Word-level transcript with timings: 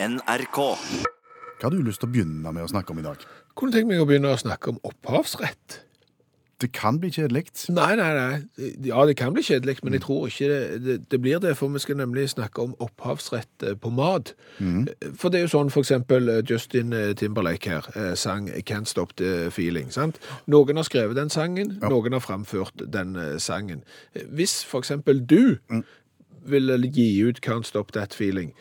NRK. 0.00 0.58
Hva 1.58 1.66
har 1.66 1.74
du 1.74 1.82
lyst 1.82 1.98
til 2.04 2.06
å 2.08 2.12
begynne 2.14 2.52
med 2.54 2.62
å 2.62 2.70
snakke 2.70 2.94
om 2.94 3.00
i 3.02 3.06
dag? 3.06 3.22
Kunne 3.58 3.74
tenkt 3.74 3.90
meg 3.90 3.98
å 4.02 4.06
begynne 4.06 4.30
å 4.30 4.38
snakke 4.38 4.70
om 4.70 4.76
opphavsrett. 4.86 5.80
Det 6.58 6.72
kan 6.74 6.96
bli 6.98 7.06
kjedelig. 7.14 7.44
Nei, 7.70 7.92
nei, 7.98 8.06
nei. 8.14 8.68
Ja, 8.86 9.04
det 9.06 9.14
kan 9.18 9.30
bli 9.34 9.44
kjedelig, 9.46 9.76
men 9.86 9.94
jeg 9.94 10.02
tror 10.02 10.24
ikke 10.26 10.48
det, 10.50 10.78
det, 10.82 10.96
det 11.14 11.20
blir 11.22 11.38
det, 11.42 11.52
for 11.58 11.70
vi 11.70 11.82
skal 11.82 11.98
nemlig 12.00 12.24
snakke 12.32 12.64
om 12.64 12.72
opphavsrett 12.82 13.62
eh, 13.66 13.76
på 13.78 13.92
mat. 13.94 14.32
For 14.58 15.30
det 15.30 15.38
er 15.38 15.44
jo 15.46 15.52
sånn, 15.54 15.70
for 15.74 15.86
eksempel 15.86 16.30
eh, 16.34 16.40
Justin 16.50 16.94
eh, 16.98 17.12
Timberlake 17.18 17.70
her 17.70 17.86
eh, 17.94 18.10
sang 18.18 18.50
Can't 18.66 18.90
Stop 18.90 19.14
The 19.22 19.52
Feeling, 19.54 19.90
sant? 19.94 20.18
Noen 20.50 20.78
har 20.82 20.86
skrevet 20.90 21.18
den 21.18 21.30
sangen, 21.30 21.76
noen 21.82 22.18
har 22.18 22.26
framført 22.26 22.86
den 22.90 23.14
eh, 23.18 23.36
sangen. 23.42 23.84
Eh, 24.14 24.26
Hvis 24.34 24.60
for 24.66 24.82
eksempel 24.82 25.22
du 25.30 25.58
ville 26.50 26.76
gi 26.92 27.06
ut 27.28 27.40
Can't 27.44 27.66
Stop 27.68 27.92
That 27.92 28.14
Feeling, 28.16 28.52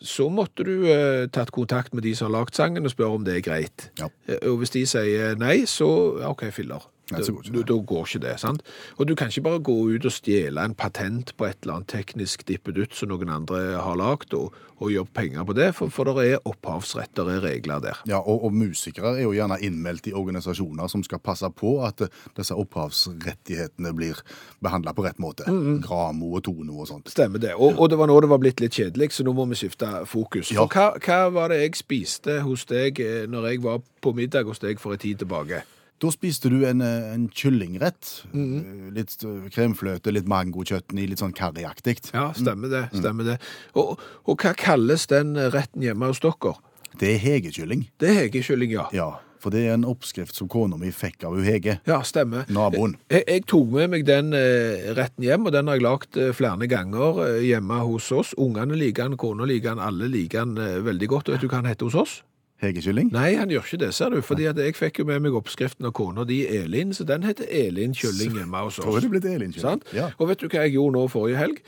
så 0.00 0.28
måtte 0.32 0.64
du 0.64 0.86
eh, 0.90 1.26
tatt 1.32 1.50
kontakt 1.54 1.94
med 1.94 2.02
de 2.06 2.14
som 2.14 2.30
har 2.30 2.40
lagt 2.40 2.56
sangen 2.58 2.84
og 2.86 2.92
spørre 2.94 3.18
om 3.20 3.24
det 3.26 3.36
er 3.40 3.44
greit. 3.46 3.90
Ja. 4.00 4.08
Eh, 4.28 4.38
Og 4.50 4.58
hvis 4.62 4.70
de 4.74 4.84
sier 4.86 5.34
nei, 5.40 5.64
så 5.66 5.88
OK, 6.30 6.46
filler. 6.52 6.84
Nei, 7.12 7.22
så 7.26 7.32
går 7.36 7.42
ikke 7.44 7.52
Da- 7.52 7.58
det. 7.62 7.66
Da 7.72 7.78
går 7.92 8.06
ikke 8.08 8.20
det, 8.26 8.34
sant? 8.40 8.62
Og 8.98 9.06
du 9.08 9.14
kan 9.14 9.28
ikke 9.28 9.44
bare 9.46 9.60
gå 9.60 9.76
ut 9.94 10.04
og 10.08 10.12
stjele 10.12 10.64
en 10.64 10.74
patent 10.74 11.34
på 11.36 11.46
et 11.48 11.56
eller 11.62 11.74
annet 11.80 11.88
teknisk 11.92 12.44
dippedutt 12.48 12.94
som 12.98 13.08
noen 13.12 13.28
andre 13.32 13.62
har 13.82 13.96
lagd, 13.96 14.34
og, 14.34 14.52
og 14.82 14.90
gjøre 14.90 15.06
penger 15.14 15.44
på 15.46 15.54
det, 15.54 15.68
for, 15.78 15.88
for 15.94 16.04
det 16.10 16.24
er 16.32 16.40
opphavsrett, 16.48 17.12
det 17.14 17.26
er 17.36 17.40
regler 17.44 17.80
der. 17.84 18.00
Ja, 18.10 18.18
og, 18.18 18.44
og 18.48 18.52
musikere 18.56 19.14
er 19.18 19.22
jo 19.22 19.32
gjerne 19.36 19.60
innmeldt 19.62 20.08
i 20.10 20.12
organisasjoner 20.18 20.88
som 20.90 21.04
skal 21.06 21.20
passe 21.22 21.46
på 21.54 21.76
at 21.86 22.00
eh, 22.02 22.08
disse 22.36 22.56
opphavsrettighetene 22.58 23.92
blir 23.94 24.18
behandla 24.62 24.92
på 24.96 25.04
rett 25.06 25.20
måte. 25.22 25.46
Gramo 25.84 26.32
og 26.36 26.42
Tono 26.46 26.80
og 26.82 26.88
sånt. 26.90 27.10
Stemmer 27.12 27.38
det. 27.42 27.54
Og, 27.54 27.78
og 27.78 27.90
det 27.92 27.98
var 28.00 28.10
nå 28.10 28.18
det 28.22 28.30
var 28.32 28.40
blitt 28.42 28.60
litt 28.62 28.74
kjedelig, 28.78 29.12
så 29.16 29.24
nå 29.26 29.34
må 29.36 29.46
vi 29.50 29.58
skifte 29.62 29.90
fokus. 30.08 30.52
Ja. 30.54 30.64
For 30.66 30.72
hva, 30.74 30.88
hva 31.02 31.20
var 31.34 31.52
det 31.52 31.60
jeg 31.62 31.76
spiste 31.82 32.40
hos 32.46 32.64
deg 32.70 33.00
eh, 33.02 33.26
når 33.30 33.50
jeg 33.52 33.62
var 33.64 33.82
på 34.02 34.14
middag 34.16 34.48
hos 34.50 34.62
deg 34.62 34.80
for 34.82 34.94
en 34.96 35.02
tid 35.02 35.22
tilbake? 35.22 35.62
Da 36.02 36.10
spiste 36.10 36.50
du 36.50 36.64
en, 36.66 36.80
eh, 36.82 37.12
en 37.14 37.28
kyllingrett. 37.30 38.24
Eh, 38.34 38.90
Litt 38.96 39.12
eh, 39.22 39.44
kremfløte, 39.54 40.10
litt 40.10 40.26
mangokjøttny, 40.26 41.04
litt 41.06 41.22
sånn 41.22 41.34
karriaktig. 41.36 42.00
Ja, 42.12 42.32
stemmer 42.34 42.72
det. 42.72 42.80
stemmer 42.98 43.28
det. 43.28 43.36
Og, 43.78 44.00
og 44.26 44.42
hva 44.42 44.50
kalles 44.58 45.06
den 45.12 45.36
retten 45.54 45.84
hjemme 45.86 46.10
hos 46.10 46.18
dere? 46.24 46.56
Det 46.98 47.12
er 47.14 47.20
hegekylling. 47.22 47.86
Det 48.02 48.10
er 48.10 48.18
hegekylling, 48.24 48.74
ja. 48.74 48.88
Ja, 48.92 49.06
for 49.42 49.54
det 49.54 49.62
er 49.68 49.76
en 49.76 49.86
oppskrift 49.88 50.34
som 50.36 50.50
kona 50.50 50.76
mi 50.78 50.90
fikk 50.94 51.22
av 51.26 51.38
Hege. 51.42 51.78
Ja, 51.88 52.00
stemmer. 52.06 52.44
Naboen. 52.52 52.96
Jeg, 53.10 53.22
jeg 53.30 53.46
tok 53.50 53.70
med 53.72 53.94
meg 53.94 54.04
den 54.10 54.34
eh, 54.34 54.90
retten 54.98 55.24
hjem, 55.26 55.46
og 55.46 55.54
den 55.54 55.70
har 55.70 55.78
jeg 55.78 55.86
lagt 55.86 56.18
eh, 56.18 56.34
flere 56.36 56.66
ganger 56.70 57.22
hjemme 57.46 57.78
hos 57.86 58.10
oss. 58.12 58.34
Ungene 58.42 58.74
liker 58.78 59.06
den, 59.08 59.16
kona 59.22 59.46
liker 59.48 59.76
den, 59.76 59.86
alle 59.86 60.10
liker 60.10 60.44
den 60.50 60.84
veldig 60.90 61.08
godt. 61.14 61.30
Vet 61.32 61.46
du 61.46 61.48
hva 61.48 61.62
han 61.62 61.70
heter 61.70 61.86
hos 61.90 61.98
oss? 62.02 62.18
Hegekylling? 62.62 63.08
Nei, 63.12 63.32
han 63.36 63.50
gjør 63.50 63.64
ikke 63.66 63.80
det, 63.86 63.92
ser 63.94 64.10
du. 64.14 64.20
Fordi 64.22 64.44
at 64.50 64.56
jeg 64.62 64.76
fikk 64.78 65.00
jo 65.02 65.04
med 65.08 65.20
meg 65.24 65.34
oppskriften 65.34 65.88
av 65.88 65.92
kona 65.98 66.24
di, 66.28 66.42
Elin, 66.46 66.92
så 66.94 67.04
den 67.08 67.24
heter 67.26 67.48
Elin 67.50 67.94
kylling 67.98 68.36
hjemme 68.38 68.60
hos 68.62 68.78
oss. 68.78 68.84
Tror 68.86 69.00
det 69.02 69.10
blitt 69.10 69.24
Elin-kylling. 69.26 69.60
Sant? 69.64 69.88
Ja. 69.96 70.10
Og 70.18 70.28
vet 70.30 70.40
du 70.40 70.46
hva 70.48 70.62
jeg 70.66 70.76
gjorde 70.76 70.94
nå 71.00 71.08
forrige 71.10 71.40
helg? 71.42 71.58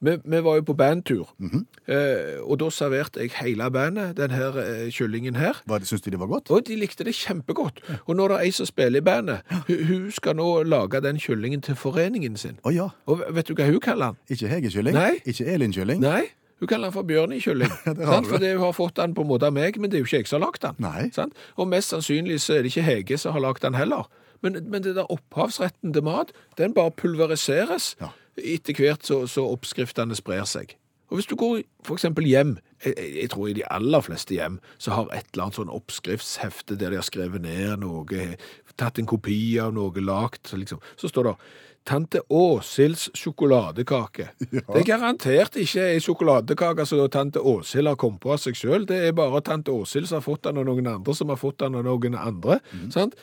Vi, 0.00 0.12
vi 0.30 0.38
var 0.46 0.54
jo 0.60 0.62
på 0.62 0.74
bandtur, 0.78 1.26
Mhm. 1.42 1.64
eh, 1.90 2.38
og 2.46 2.60
da 2.60 2.68
serverte 2.70 3.18
jeg 3.18 3.32
hele 3.42 3.66
bandet 3.74 4.16
den 4.16 4.30
her 4.30 4.54
eh, 4.62 4.90
kyllingen 4.94 5.34
her. 5.36 5.58
Hva, 5.66 5.80
Syns 5.82 6.00
de 6.06 6.10
det 6.14 6.20
var 6.20 6.30
godt? 6.30 6.50
Og 6.54 6.62
de 6.68 6.76
likte 6.78 7.02
det 7.04 7.14
kjempegodt. 7.18 7.80
Og 8.06 8.14
nå 8.16 8.24
er 8.28 8.36
det 8.36 8.40
ei 8.46 8.50
som 8.54 8.66
spiller 8.70 9.02
i 9.02 9.04
bandet, 9.04 9.40
hun, 9.66 9.84
hun 9.88 10.10
skal 10.14 10.36
nå 10.38 10.62
lage 10.62 11.00
den 11.02 11.18
kyllingen 11.18 11.60
til 11.66 11.74
foreningen 11.74 12.36
sin. 12.38 12.60
Å 12.64 12.70
ja. 12.72 12.88
Og 13.10 13.24
vet 13.34 13.48
du 13.50 13.54
hva 13.58 13.66
hun 13.66 13.80
kaller 13.82 14.14
den? 14.14 14.36
Ikke 14.36 14.48
hegekylling? 14.54 14.94
Nei. 14.94 15.16
Ikke 15.26 15.44
Elin-kylling? 15.50 16.00
Nei, 16.00 16.28
hun 16.58 16.66
kaller 16.70 16.88
den 16.88 16.94
for 16.96 17.06
bjørnikylling. 17.06 17.70
Fordi 18.32 18.52
hun 18.54 18.64
har 18.64 18.72
fått 18.76 18.96
den 18.98 19.14
på 19.14 19.22
en 19.22 19.30
måte 19.30 19.46
av 19.46 19.54
meg, 19.54 19.76
men 19.78 19.90
det 19.90 19.98
er 19.98 20.02
jo 20.02 20.08
ikke 20.08 20.22
jeg 20.22 20.30
som 20.30 20.40
har 20.40 20.48
lagt 20.48 20.64
den. 20.66 20.74
Og 21.56 21.68
mest 21.70 21.94
sannsynlig 21.94 22.40
så 22.42 22.56
er 22.58 22.64
det 22.66 22.72
ikke 22.72 22.86
Hege 22.88 23.18
som 23.22 23.36
har 23.36 23.44
lagt 23.44 23.62
den 23.62 23.78
heller. 23.78 24.08
Men, 24.42 24.58
men 24.70 24.82
det 24.82 24.96
der 24.98 25.10
opphavsretten 25.10 25.92
til 25.94 26.04
mat, 26.06 26.32
den 26.58 26.74
bare 26.74 26.90
pulveriseres 26.94 27.96
Ja. 28.02 28.10
etter 28.38 28.74
hvert 28.78 29.06
så, 29.06 29.24
så 29.26 29.46
oppskriftene 29.50 30.14
sprer 30.18 30.44
seg. 30.46 30.76
Og 31.08 31.16
hvis 31.18 31.26
du 31.30 31.34
går 31.40 31.62
eksempel 31.94 32.26
hjem, 32.28 32.58
jeg, 32.84 32.94
jeg 33.22 33.30
tror 33.32 33.48
i 33.48 33.54
de 33.56 33.64
aller 33.72 34.02
fleste 34.04 34.34
hjem, 34.36 34.58
så 34.78 34.92
har 34.94 35.08
et 35.16 35.30
eller 35.32 35.46
annet 35.46 35.58
sånn 35.58 35.72
oppskriftshefte 35.72 36.76
der 36.78 36.92
de 36.92 36.98
har 37.00 37.06
skrevet 37.06 37.42
ned 37.42 37.80
noe, 37.82 38.26
tatt 38.78 39.00
en 39.00 39.08
kopi 39.08 39.56
av 39.62 39.72
noe 39.74 40.04
lagt, 40.04 40.52
liksom, 40.54 40.82
så 41.00 41.10
står 41.10 41.30
det 41.30 41.34
Tante 41.88 42.20
Åsils 42.28 43.06
sjokoladekake. 43.16 44.26
Det 44.50 44.60
er 44.76 44.84
garantert 44.84 45.54
ikke 45.56 45.86
ei 45.94 46.00
sjokoladekake 46.04 46.84
som 46.84 47.00
Tante 47.08 47.40
Åshild 47.40 47.88
har 47.88 47.96
kommet 47.96 48.20
på 48.20 48.34
av 48.34 48.42
seg 48.42 48.58
sjøl. 48.58 48.84
Det 48.88 48.98
er 49.06 49.14
bare 49.16 49.40
Tante 49.46 49.72
Åshild 49.72 50.10
som 50.10 50.18
har 50.18 50.26
fått 50.26 50.42
den 50.44 50.60
av 50.60 50.66
noen 50.68 50.90
andre, 50.90 51.14
som 51.16 51.32
har 51.32 51.38
fått 51.40 51.62
den 51.62 51.78
av 51.78 51.86
noen 51.86 52.18
andre. 52.18 52.58
sant? 52.92 53.16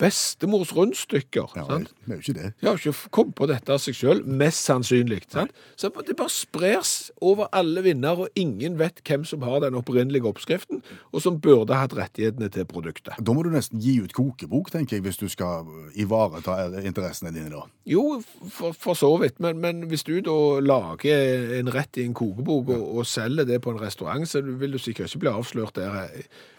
Bestemors 0.00 0.74
rundstykker. 0.76 1.54
Ja, 1.56 1.64
sant? 1.70 1.94
det 2.04 2.12
er 2.12 2.20
jo 2.20 2.24
ikke 2.26 2.36
det. 2.42 2.50
De 2.60 2.68
har 2.68 2.82
ikke 2.82 3.10
kommet 3.16 3.38
på 3.40 3.48
dette 3.48 3.72
av 3.72 3.80
seg 3.80 3.96
sjøl, 3.96 4.20
mest 4.28 4.68
sannsynlig. 4.68 5.22
sant? 5.32 5.56
Så 5.80 5.88
det 6.04 6.18
bare 6.20 6.34
spres 6.34 6.92
over 7.24 7.48
alle 7.56 7.86
vinder, 7.86 8.26
og 8.26 8.36
ingen 8.36 8.76
vet 8.78 9.00
hvem 9.08 9.24
som 9.24 9.48
har 9.48 9.64
den 9.64 9.80
opprinnelige 9.80 10.28
oppskriften, 10.28 10.84
og 11.08 11.24
som 11.24 11.40
burde 11.40 11.80
hatt 11.80 11.96
rettighetene 11.96 12.52
til 12.52 12.68
produktet. 12.68 13.16
Da 13.16 13.32
må 13.32 13.46
du 13.46 13.50
nesten 13.54 13.80
gi 13.80 13.96
ut 14.04 14.12
kokebok, 14.12 14.68
tenker 14.74 14.98
jeg, 14.98 15.06
hvis 15.08 15.22
du 15.24 15.26
skal 15.32 15.64
ivareta 15.96 16.60
interessene 16.84 17.32
dine 17.32 17.48
da. 17.48 17.64
Jo, 17.94 18.18
for, 18.50 18.74
for 18.74 18.98
så 18.98 19.12
vidt, 19.22 19.38
men, 19.44 19.60
men 19.62 19.84
hvis 19.90 20.04
du 20.06 20.16
da 20.24 20.36
lager 20.64 21.58
en 21.60 21.70
rett 21.74 22.00
i 22.00 22.06
en 22.08 22.16
kokebok 22.16 22.72
og, 22.74 22.84
og 22.98 23.06
selger 23.08 23.46
det 23.48 23.60
på 23.62 23.74
en 23.74 23.80
restaurant, 23.82 24.26
så 24.28 24.42
vil 24.42 24.74
du 24.74 24.82
sikkert 24.82 25.12
ikke 25.12 25.24
bli 25.26 25.34
avslørt 25.34 25.78
der 25.78 26.10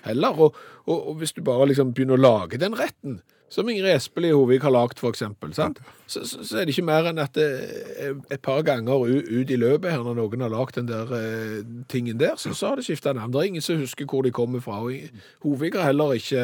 heller. 0.07 0.41
Og, 0.47 0.59
og, 0.85 0.97
og 1.11 1.19
hvis 1.19 1.35
du 1.35 1.43
bare 1.45 1.67
liksom 1.71 1.93
begynner 1.93 2.19
å 2.19 2.25
lage 2.25 2.61
den 2.61 2.77
retten, 2.79 3.19
som 3.49 3.69
Ingrid 3.69 3.95
Espelid 3.95 4.33
Hovig 4.33 4.61
har 4.63 4.73
lagt 4.73 4.99
for 4.99 5.13
eksempel. 5.13 5.53
Så, 6.07 6.21
så, 6.25 6.43
så 6.45 6.57
er 6.59 6.65
det 6.67 6.75
ikke 6.75 6.85
mer 6.85 7.07
enn 7.09 7.19
at 7.21 7.33
det, 7.37 7.45
et 8.33 8.41
par 8.45 8.61
ganger 8.65 9.05
ut, 9.07 9.49
i 9.49 9.57
løpet 9.57 9.89
her, 9.93 10.03
når 10.05 10.17
noen 10.19 10.43
har 10.45 10.51
lagt 10.53 10.77
den 10.77 10.89
der 10.89 11.09
eh, 11.17 11.61
tingen 11.89 12.19
der, 12.21 12.35
så, 12.41 12.53
så 12.57 12.71
har 12.71 12.79
det 12.79 12.85
skiftet 12.87 13.17
navn. 13.17 13.31
Det 13.33 13.41
er 13.41 13.49
ingen 13.49 13.65
som 13.65 13.79
husker 13.81 14.09
hvor 14.09 14.25
de 14.25 14.33
kommer 14.35 14.61
fra, 14.61 14.81
og 14.85 14.93
Hovig 15.45 15.71
har 15.73 15.89
heller 15.89 16.15
ikke 16.17 16.43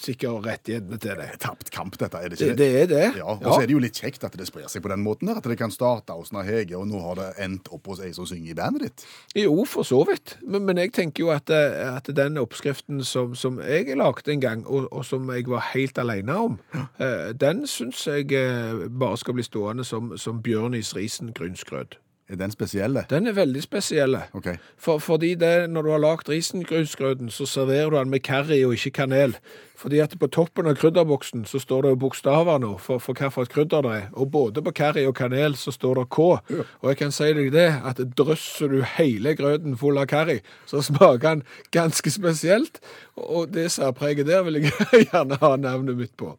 sikkert 0.00 0.44
rettighetene 0.48 1.00
til 1.00 1.20
det. 1.20 1.28
Tapt 1.40 1.72
kamp, 1.72 1.96
dette, 2.00 2.20
er 2.20 2.32
det 2.32 2.40
Det, 2.40 2.50
ikke 2.50 2.60
det 2.60 2.70
er 2.82 2.90
det. 2.90 3.06
Ja, 3.20 3.36
og 3.36 3.46
så 3.46 3.60
er 3.62 3.70
det 3.70 3.76
jo 3.76 3.84
litt 3.84 4.00
kjekt 4.00 4.24
at 4.26 4.36
det 4.36 4.48
sprer 4.48 4.68
seg 4.72 4.84
på 4.84 4.92
den 4.92 5.04
måten 5.04 5.30
der, 5.30 5.40
at 5.40 5.48
det 5.48 5.58
kan 5.60 5.72
starte 5.72 6.16
hos 6.16 6.32
Hege, 6.34 6.76
og 6.76 6.88
nå 6.88 7.00
har 7.04 7.20
det 7.20 7.30
endt 7.44 7.68
opp 7.72 7.88
hos 7.92 8.00
ei 8.04 8.12
som 8.16 8.28
synger 8.28 8.52
i 8.52 8.58
bandet 8.58 8.88
ditt. 8.88 9.06
Jo, 9.44 9.54
for 9.68 9.86
så 9.86 10.02
vidt. 10.08 10.36
Men, 10.44 10.64
men 10.68 10.80
jeg 10.80 10.92
tenker 10.96 11.24
jo 11.24 11.32
at, 11.34 11.52
eh, 11.52 11.88
at 11.88 12.08
den 12.16 12.40
oppskriften 12.40 13.04
som, 13.06 13.34
som 13.38 13.60
jeg 13.64 13.96
lagde 13.96 14.32
en 14.32 14.44
gang, 14.44 14.66
og, 14.66 14.88
og 14.92 15.04
som 15.08 15.28
jeg 15.32 15.48
var 15.50 15.70
helt 15.72 15.98
alene 16.30 16.44
om, 16.44 16.58
eh, 16.98 17.34
den 17.40 17.66
syns 17.66 18.06
jeg 18.06 18.32
eh, 18.32 18.88
bare 19.00 19.16
skal 19.16 19.34
bli 19.34 19.42
stående 19.42 19.84
som, 19.84 20.18
som 20.18 20.42
Bjørnis 20.42 20.96
risengrynsgrøt. 20.96 21.98
Er 22.30 22.36
den 22.38 22.52
spesielle? 22.54 23.02
Den 23.10 23.26
er 23.26 23.32
veldig 23.34 23.62
spesiell. 23.62 24.14
Okay. 24.38 24.60
For, 24.78 24.98
fordi 25.02 25.32
det, 25.34 25.70
når 25.70 25.82
du 25.82 25.88
har 25.90 25.98
lagd 25.98 26.28
risengrynsgrøten, 26.30 27.30
så 27.30 27.46
serverer 27.46 27.90
du 27.90 27.96
den 27.96 28.12
med 28.12 28.22
karri 28.22 28.60
og 28.64 28.76
ikke 28.76 28.92
kanel. 29.00 29.34
Fordi 29.74 29.98
at 29.98 30.14
på 30.20 30.28
toppen 30.30 30.70
av 30.70 30.76
krydderboksen 30.78 31.42
så 31.50 31.58
står 31.58 31.82
det 31.82 31.90
jo 31.90 31.98
bokstaver 32.04 32.62
nå 32.62 32.76
for, 32.78 33.02
for 33.02 33.18
hvilket 33.18 33.50
krydder 33.50 33.82
det 33.82 33.96
er. 33.96 34.06
Og 34.12 34.30
både 34.30 34.62
på 34.62 34.74
karri 34.78 35.04
og 35.10 35.16
kanel 35.18 35.58
så 35.58 35.74
står 35.74 35.98
det 35.98 36.06
K. 36.14 36.28
Og 36.60 36.86
jeg 36.92 37.00
kan 37.02 37.16
si 37.18 37.32
deg 37.34 37.50
det, 37.56 37.66
at 37.90 38.04
drøsser 38.22 38.70
du 38.70 38.78
hele 38.94 39.34
grøten 39.34 39.74
full 39.80 39.98
av 39.98 40.06
karri, 40.14 40.38
så 40.70 40.84
smaker 40.86 41.26
den 41.26 41.44
ganske 41.74 42.14
spesielt. 42.14 42.78
Og 43.18 43.50
det 43.50 43.72
særpreget 43.74 44.30
der 44.30 44.46
vil 44.46 44.62
jeg 44.62 44.72
gjerne 45.10 45.42
ha 45.42 45.54
navnet 45.58 45.98
mitt 45.98 46.14
på. 46.14 46.36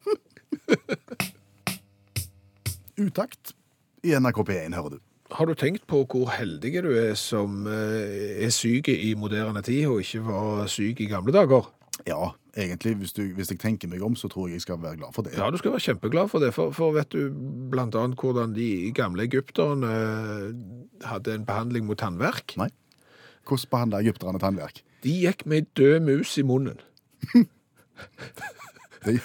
Utakt 2.96 3.58
i 4.08 4.16
NRK 4.16 4.46
P1, 4.48 4.78
hører 4.80 4.96
du. 4.96 5.02
Har 5.32 5.48
du 5.48 5.54
tenkt 5.56 5.86
på 5.88 6.02
hvor 6.12 6.32
heldig 6.36 6.82
du 6.84 6.90
er 6.98 7.14
som 7.20 7.64
eh, 7.70 8.44
er 8.44 8.52
syk 8.52 8.90
i 8.92 9.14
moderne 9.16 9.62
tid, 9.64 9.86
og 9.88 10.02
ikke 10.04 10.26
var 10.28 10.68
syk 10.72 11.00
i 11.00 11.08
gamle 11.12 11.32
dager? 11.36 11.70
Ja, 12.08 12.34
egentlig, 12.58 12.96
hvis, 13.00 13.14
du, 13.14 13.24
hvis 13.38 13.52
jeg 13.54 13.62
tenker 13.62 13.88
meg 13.88 14.04
om, 14.04 14.16
så 14.18 14.28
tror 14.32 14.50
jeg 14.50 14.60
jeg 14.60 14.66
skal 14.66 14.82
være 14.82 15.00
glad 15.00 15.16
for 15.16 15.24
det. 15.24 15.38
Ja, 15.38 15.50
du 15.52 15.58
skal 15.62 15.76
være 15.76 15.86
kjempeglad 15.86 16.32
for 16.34 16.44
det, 16.44 16.52
for, 16.56 16.76
for 16.76 16.96
vet 16.96 17.14
du 17.14 17.32
blant 17.72 17.96
annet 17.96 18.20
hvordan 18.20 18.56
de 18.58 18.92
gamle 18.98 19.24
egypterne 19.30 19.92
eh, 19.92 21.08
hadde 21.08 21.38
en 21.38 21.48
behandling 21.48 21.88
mot 21.88 22.00
tannverk? 22.00 22.58
Nei. 22.60 22.72
Hvordan 23.48 23.72
behandla 23.72 24.02
egypterne 24.04 24.42
tannverk? 24.42 24.84
De 25.06 25.14
gikk 25.24 25.46
med 25.50 25.64
ei 25.64 25.68
død 25.80 26.08
mus 26.10 26.36
i 26.38 26.46
munnen. 26.46 26.82
Det, 29.02 29.16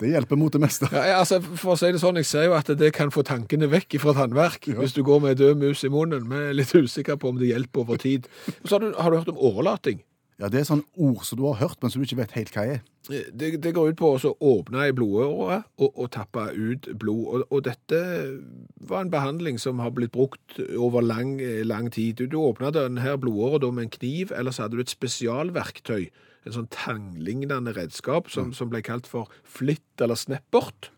det 0.00 0.10
hjelper 0.10 0.38
mot 0.38 0.52
det 0.54 0.62
meste. 0.62 0.88
Ja, 0.92 1.04
ja, 1.12 1.18
altså, 1.22 1.38
for 1.44 1.74
å 1.74 1.78
si 1.78 1.92
det 1.94 2.00
sånn, 2.02 2.18
jeg 2.18 2.28
ser 2.28 2.48
jo 2.48 2.56
at 2.58 2.70
det 2.78 2.90
kan 2.96 3.12
få 3.14 3.22
tankene 3.26 3.68
vekk 3.70 3.98
fra 4.02 4.16
tannverk 4.16 4.66
hvis 4.74 4.96
du 4.96 5.04
går 5.06 5.22
med 5.22 5.38
død 5.38 5.60
mus 5.60 5.84
i 5.86 5.92
munnen. 5.92 6.26
Vi 6.30 6.40
er 6.50 6.56
litt 6.56 6.74
usikre 6.74 7.18
på 7.20 7.30
om 7.30 7.38
det 7.38 7.52
hjelper 7.52 7.84
over 7.84 8.00
tid. 8.02 8.26
Så 8.64 8.76
har 8.76 8.84
du, 8.84 8.90
har 8.98 9.10
du 9.12 9.20
hørt 9.20 9.32
om 9.34 9.40
årelating? 9.52 10.02
Ja, 10.40 10.48
Det 10.50 10.60
er 10.60 10.66
sånn 10.66 10.82
ord 10.98 11.22
som 11.22 11.38
du 11.38 11.44
har 11.46 11.60
hørt, 11.60 11.78
men 11.80 11.92
som 11.92 12.02
du 12.02 12.08
ikke 12.08 12.18
vet 12.18 12.34
helt 12.34 12.56
hva 12.56 12.64
er. 12.72 12.82
Det, 13.06 13.50
det 13.62 13.72
går 13.76 13.92
ut 13.92 13.98
på 14.00 14.10
å 14.16 14.32
åpne 14.48 14.86
ei 14.86 14.94
blodåre 14.96 15.60
og, 15.76 15.90
og 15.92 16.08
tappe 16.16 16.48
ut 16.56 16.88
blod. 16.98 17.24
Og, 17.28 17.44
og, 17.50 17.60
dette 17.68 18.00
var 18.88 19.04
en 19.04 19.12
behandling 19.12 19.60
som 19.62 19.82
har 19.84 19.92
blitt 19.94 20.14
brukt 20.16 20.58
over 20.74 21.04
lang, 21.04 21.36
lang 21.68 21.90
tid. 21.94 22.18
Du, 22.18 22.26
du 22.26 22.38
åpna 22.40 22.72
denne 22.74 23.14
blodåra 23.20 23.70
med 23.70 23.86
en 23.86 23.94
kniv, 23.94 24.34
eller 24.34 24.54
så 24.54 24.66
hadde 24.66 24.80
du 24.80 24.82
et 24.82 24.96
spesialverktøy. 24.96 26.08
En 26.44 26.56
sånn 26.56 26.70
tanglignende 26.72 27.72
redskap 27.76 28.28
som, 28.32 28.52
som 28.52 28.68
ble 28.72 28.82
kalt 28.84 29.08
for 29.08 29.32
flytt 29.48 30.04
eller 30.04 30.18
snepp 30.18 30.58
Eh, 30.60 30.93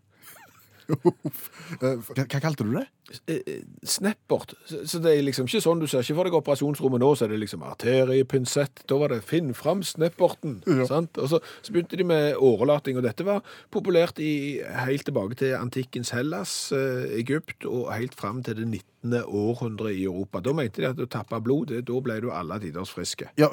hva, 0.86 2.26
kalte 2.40 2.64
du 2.64 2.72
det? 2.76 2.86
Eh, 3.26 3.40
eh, 3.46 3.62
Så 3.86 4.98
det 5.02 5.12
er 5.12 5.22
liksom 5.22 5.46
ikke 5.46 5.62
sånn 5.62 5.82
du 5.82 5.86
ser 5.90 6.02
ikke 6.02 6.16
for 6.18 6.28
deg 6.28 6.36
operasjonsrommet 6.38 7.02
nå, 7.02 7.12
så 7.14 7.26
er 7.26 7.34
det 7.34 7.40
liksom 7.44 7.64
arteriepinsett. 7.66 8.84
Da 8.86 8.98
var 8.98 9.14
det 9.14 9.22
'finn 9.24 9.54
fram 9.54 9.82
snapperten'. 9.82 10.62
Ja. 10.66 10.86
Sant? 10.86 11.18
Og 11.18 11.28
så, 11.28 11.40
så, 11.62 11.72
begynte 11.72 11.96
de 11.96 12.04
med 12.04 12.36
årelating, 12.36 12.96
og 12.96 13.06
dette 13.06 13.24
var 13.24 13.42
populært 13.70 14.18
i, 14.18 14.60
helt 14.62 15.04
tilbake 15.04 15.36
til 15.36 15.54
antikkens 15.54 16.10
Hellas, 16.10 16.72
Egypt, 16.72 17.64
og 17.64 17.92
helt 17.94 18.14
fram 18.14 18.42
til 18.42 18.56
det 18.56 18.68
19. 18.68 19.24
århundre 19.26 19.94
i 19.94 20.04
Europa. 20.04 20.40
Da 20.40 20.52
mente 20.52 20.82
de 20.82 20.88
at 20.88 20.96
du 20.96 21.06
tappa 21.06 21.40
blod, 21.40 21.74
da 21.82 22.00
ble 22.00 22.20
du 22.20 22.30
alle 22.30 22.60
tiders 22.60 22.90
friske. 22.90 23.30
Ja, 23.38 23.48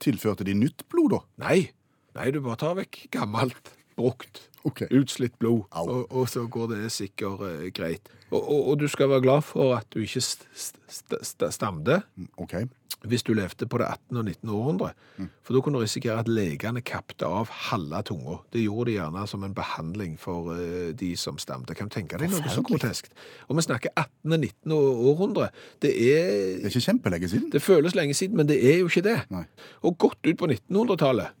Tilførte 0.00 0.44
de 0.44 0.54
nytt 0.54 0.88
blod, 0.88 1.10
da? 1.10 1.48
Nei. 1.48 1.70
Nei, 2.14 2.30
du 2.30 2.40
bare 2.44 2.60
tar 2.60 2.76
vekk 2.78 3.08
gammelt, 3.10 3.72
brukt. 3.96 4.48
Okay. 4.64 4.88
Utslitt 4.96 5.36
blod. 5.38 5.66
Og, 5.70 6.12
og, 6.12 6.28
så 6.28 6.46
går 6.48 6.70
det 6.72 6.92
sikkert 6.92 7.42
uh, 7.44 7.66
greit. 7.74 8.08
Og, 8.30 8.40
og, 8.40 8.68
og, 8.68 8.78
du 8.80 8.88
skal 8.88 9.10
være 9.12 9.20
glad 9.26 9.44
for 9.44 9.76
at 9.76 9.86
du 9.92 10.00
ikke 10.00 10.22
st 10.24 10.48
st 10.56 11.18
st 11.20 11.44
stamte 11.52 12.00
mm, 12.16 12.28
okay. 12.40 12.64
hvis 13.04 13.22
du 13.22 13.34
levde 13.36 13.68
på 13.68 13.78
det 13.78 13.86
18. 13.90 14.16
og 14.16 14.24
19. 14.24 14.48
århundre. 14.48 14.88
Mm. 15.18 15.28
For 15.44 15.54
da 15.54 15.60
kunne 15.60 15.78
du 15.78 15.84
risikere 15.84 16.16
at 16.24 16.32
legene 16.32 16.80
kappte 16.80 17.28
av 17.28 17.52
halve 17.68 18.00
tunga. 18.08 18.38
Det 18.56 18.64
gjorde 18.64 18.90
de 18.90 18.96
gjerne 18.96 19.26
som 19.28 19.44
en 19.44 19.54
behandling 19.54 20.16
for 20.20 20.54
uh, 20.56 20.88
de 20.96 21.12
som 21.20 21.38
stamte. 21.38 21.76
Kan 21.76 21.92
du 21.92 21.98
tenke 21.98 22.18
deg 22.18 22.32
noe 22.32 22.56
så 22.56 22.64
groteskt? 22.64 23.12
Og 23.50 23.60
vi 23.60 23.68
snakker 23.68 23.92
18. 23.92 24.32
og 24.32 24.40
19. 24.40 24.76
århundre. 25.12 25.52
Det 25.84 25.92
er 25.92 26.28
Det 26.56 26.64
er 26.64 26.72
ikke 26.72 26.88
kjempelenge 26.88 27.28
siden. 27.36 27.52
Det 27.52 27.62
føles 27.62 27.94
lenge 27.94 28.16
siden, 28.16 28.40
men 28.40 28.48
det 28.48 28.62
er 28.64 28.80
jo 28.80 28.88
ikke 28.88 29.04
det. 29.12 29.20
Nei. 29.28 29.44
Og 29.84 29.98
godt 29.98 30.24
ut 30.24 30.38
på 30.40 30.48
1900-tallet. 30.48 31.36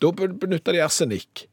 Da 0.00 0.14
benytta 0.14 0.72
de 0.72 0.84
arsenikk. 0.86 1.49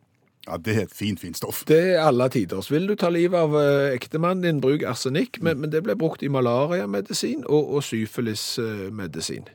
Ja, 0.48 0.58
Det 0.58 0.76
er 0.76 0.82
et 0.82 0.94
fint, 0.96 1.20
fint 1.20 1.38
stoff. 1.38 1.64
Det 1.68 1.80
er 1.96 2.02
alle 2.08 2.30
tiders. 2.30 2.72
Vil 2.72 2.88
du 2.88 2.96
ta 2.96 3.10
livet 3.10 3.36
av 3.40 3.56
uh, 3.56 3.92
ektemannen 3.92 4.44
din, 4.44 4.62
bruk 4.62 4.84
arsenikk. 4.84 5.42
Men, 5.42 5.60
men, 5.60 5.72
det 5.72 5.84
ble 5.84 5.96
brukt 5.96 6.24
i 6.24 6.32
malariamedisin 6.32 7.44
og, 7.46 7.74
og 7.76 7.84
syfilismedisin. 7.84 9.50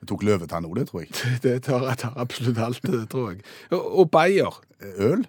Det 0.00 0.08
tok 0.08 0.22
løvetann 0.22 0.64
òg, 0.64 0.76
det, 0.78 0.86
tror 0.88 1.04
jeg. 1.04 1.10
Det 1.44 1.56
tar, 1.66 1.88
tar 2.00 2.14
absolutt 2.16 2.58
alt, 2.58 2.82
det 2.82 3.08
tror 3.12 3.34
jeg. 3.34 3.42
Og, 3.70 3.98
og 3.98 4.10
Bayer. 4.10 4.62
Øl? 4.96 5.26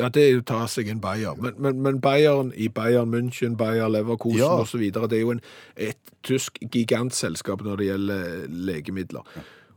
Ja, 0.00 0.08
det 0.08 0.22
er 0.24 0.30
jo 0.32 0.44
ta 0.46 0.62
seg 0.70 0.88
en 0.88 1.02
Bayer. 1.02 1.36
Men, 1.36 1.58
men, 1.58 1.82
men 1.84 2.00
Bayern 2.00 2.52
i 2.56 2.68
Bayern 2.72 3.12
München, 3.12 3.58
Bayer 3.60 3.90
Leverkosen 3.92 4.40
ja. 4.40 4.54
osv., 4.62 4.80
det 4.80 5.18
er 5.18 5.20
jo 5.20 5.34
en, 5.34 5.42
et 5.76 5.98
tysk 6.24 6.58
gigantselskap 6.72 7.60
når 7.66 7.76
det 7.76 7.90
gjelder 7.90 8.46
legemidler. 8.48 9.26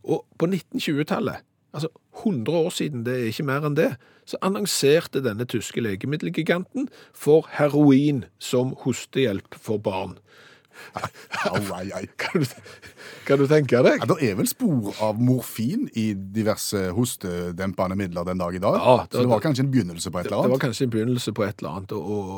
Og 0.05 0.23
på 0.39 0.47
1920-tallet 0.47 1.43
altså 1.75 1.91
100 2.23 2.57
år 2.57 2.69
siden, 2.73 3.05
det 3.05 3.13
er 3.13 3.29
ikke 3.29 3.47
mer 3.47 3.65
enn 3.67 3.77
det, 3.77 3.91
så 4.25 4.39
annonserte 4.45 5.21
denne 5.21 5.45
tyske 5.49 5.83
legemiddelgiganten 5.83 6.87
for 7.13 7.49
heroin 7.57 8.23
som 8.41 8.73
hostehjelp 8.85 9.57
for 9.61 9.81
barn. 9.83 10.15
Au, 11.51 11.61
ai, 11.75 11.91
ai. 11.95 12.05
Kan 12.17 12.41
du, 12.41 12.47
kan 13.27 13.39
du 13.39 13.45
tenke 13.49 13.81
deg? 13.85 14.01
Ja, 14.01 14.07
Det 14.09 14.29
er 14.29 14.37
vel 14.39 14.47
spor 14.49 14.95
av 15.03 15.19
morfin 15.21 15.87
i 15.97 16.07
diverse 16.15 16.87
hostedempende 16.95 17.97
midler 17.99 18.27
den 18.27 18.41
dag 18.41 18.55
i 18.55 18.61
dag? 18.63 18.79
Ja, 18.79 18.95
det, 19.03 19.17
så 19.17 19.23
det 19.25 19.31
var 19.31 19.43
kanskje 19.43 19.65
en 19.65 19.71
begynnelse 19.73 20.11
på 20.11 20.19
et 20.19 20.29
eller 20.29 20.37
annet? 20.37 20.49
Det 20.49 20.55
var 20.55 20.63
kanskje 20.65 20.87
en 20.87 20.93
begynnelse 20.95 21.35
på 21.35 21.45
et 21.45 21.63
eller 21.63 21.77
annet. 21.79 21.95
Og, 21.95 22.33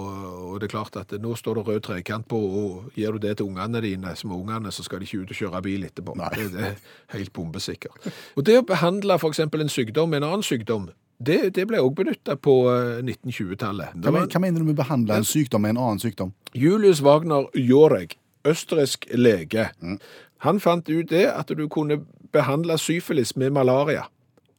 og, 0.51 0.59
det 0.59 0.69
er 0.69 0.73
klart 0.75 0.99
at 0.99 1.17
nå 1.21 1.33
står 1.39 1.59
det 1.61 1.65
rød 1.69 1.81
trekant 1.87 2.27
på, 2.27 2.43
og 2.61 2.99
gir 2.99 3.15
du 3.15 3.23
det 3.27 3.37
til 3.37 3.49
ungene 3.49 3.81
dine, 3.83 4.15
småungene, 4.17 4.71
så 4.73 4.85
skal 4.85 5.01
de 5.01 5.09
ikke 5.09 5.23
ut 5.23 5.33
og 5.35 5.41
kjøre 5.41 5.63
bil 5.65 5.87
etterpå. 5.87 6.15
Det, 6.37 6.47
det, 6.53 6.71
er 6.71 7.17
helt 7.17 7.33
bombesikkert. 7.33 8.07
Og 8.35 8.47
det 8.47 8.61
å 8.61 8.67
behandle 8.67 9.19
f.eks. 9.19 9.45
en 9.47 9.71
sykdom 9.71 10.11
med 10.11 10.23
en 10.23 10.31
annen 10.31 10.45
sykdom, 10.45 10.89
det, 11.17 11.55
det, 11.55 11.65
ble 11.65 11.79
også 11.81 11.97
benytta 11.97 12.35
på 12.37 12.53
1920-tallet. 13.01 13.97
Hva, 14.05 14.21
hva, 14.21 14.41
mener 14.41 14.61
du 14.61 14.67
med 14.67 14.75
å 14.75 14.81
behandle 14.83 15.17
en 15.17 15.25
sykdom 15.25 15.65
med 15.65 15.73
en 15.73 15.81
annen 15.81 16.01
sykdom? 16.01 16.33
Julius 16.53 17.01
Wagner 17.05 17.49
Joreg 17.57 18.13
østerriksk 18.45 19.07
lege. 19.13 19.69
Mm. 19.81 19.97
Han 20.45 20.59
fant 20.59 20.89
ut 20.89 21.09
det 21.09 21.25
at 21.31 21.49
du 21.49 21.67
kunne 21.67 22.01
behandle 22.33 22.77
syfilis 22.77 23.35
med 23.35 23.55
malaria. 23.55 24.05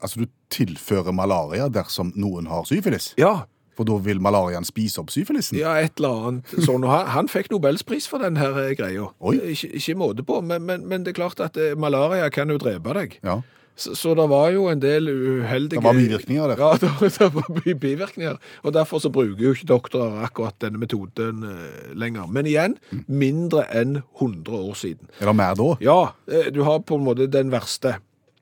Altså 0.02 0.24
du 0.24 0.26
tilfører 0.50 1.12
malaria 1.12 1.68
dersom 1.68 2.12
noen 2.16 2.46
har 2.46 2.64
syfilis? 2.64 3.12
Ja. 3.18 3.44
For 3.78 3.86
da 3.86 3.94
vil 4.02 4.18
malariaen 4.22 4.66
spise 4.66 4.98
opp 4.98 5.12
syfilisen? 5.14 5.60
Ja, 5.60 5.76
et 5.78 6.00
eller 6.00 6.24
annet 6.28 6.54
sånn. 6.66 6.82
Han, 6.90 7.06
han 7.14 7.28
fikk 7.30 7.52
nobelspris 7.52 8.08
for 8.10 8.24
denne 8.24 8.42
her 8.42 8.72
greia. 8.78 9.06
Ikke, 9.22 9.70
ikke 9.78 9.94
måte 10.00 10.24
på, 10.26 10.40
men, 10.42 10.64
men, 10.66 10.86
men, 10.90 11.04
det 11.06 11.14
er 11.14 11.20
klart 11.20 11.42
at 11.44 11.58
eh, 11.60 11.76
malaria 11.78 12.26
kan 12.34 12.50
jo 12.50 12.58
drepe 12.58 12.96
deg. 12.98 13.14
Ja. 13.22 13.38
Så, 13.78 13.94
så, 13.94 14.12
det 14.18 14.26
var 14.30 14.50
jo 14.50 14.64
en 14.66 14.80
del 14.82 15.06
uheldige 15.06 15.78
Det 15.78 15.84
var 15.84 15.94
bivirkninger 15.94 16.50
der. 16.50 16.58
Ja, 16.64 16.70
det, 16.82 17.12
det 17.14 17.28
var 17.34 17.48
bivirkninger. 17.62 18.38
Og 18.66 18.74
derfor 18.74 18.98
så 18.98 19.10
bruker 19.14 19.44
jo 19.44 19.54
ikke 19.54 19.70
doktorer 19.70 20.24
akkurat 20.26 20.58
denne 20.60 20.80
metoden 20.82 21.44
uh, 21.46 21.94
lenger. 21.94 22.26
Men 22.26 22.50
igjen, 22.50 22.74
mm. 22.90 23.04
mindre 23.06 23.68
enn 23.70 24.00
100 24.18 24.58
år 24.58 24.74
siden. 24.74 25.12
Er 25.20 25.30
det 25.30 25.36
mer 25.38 25.54
da? 25.58 25.68
Ja. 25.84 25.98
Eh, 26.26 26.50
du 26.54 26.64
har 26.66 26.82
på 26.82 26.98
en 26.98 27.06
måte 27.06 27.30
den 27.30 27.54
verste. 27.54 28.00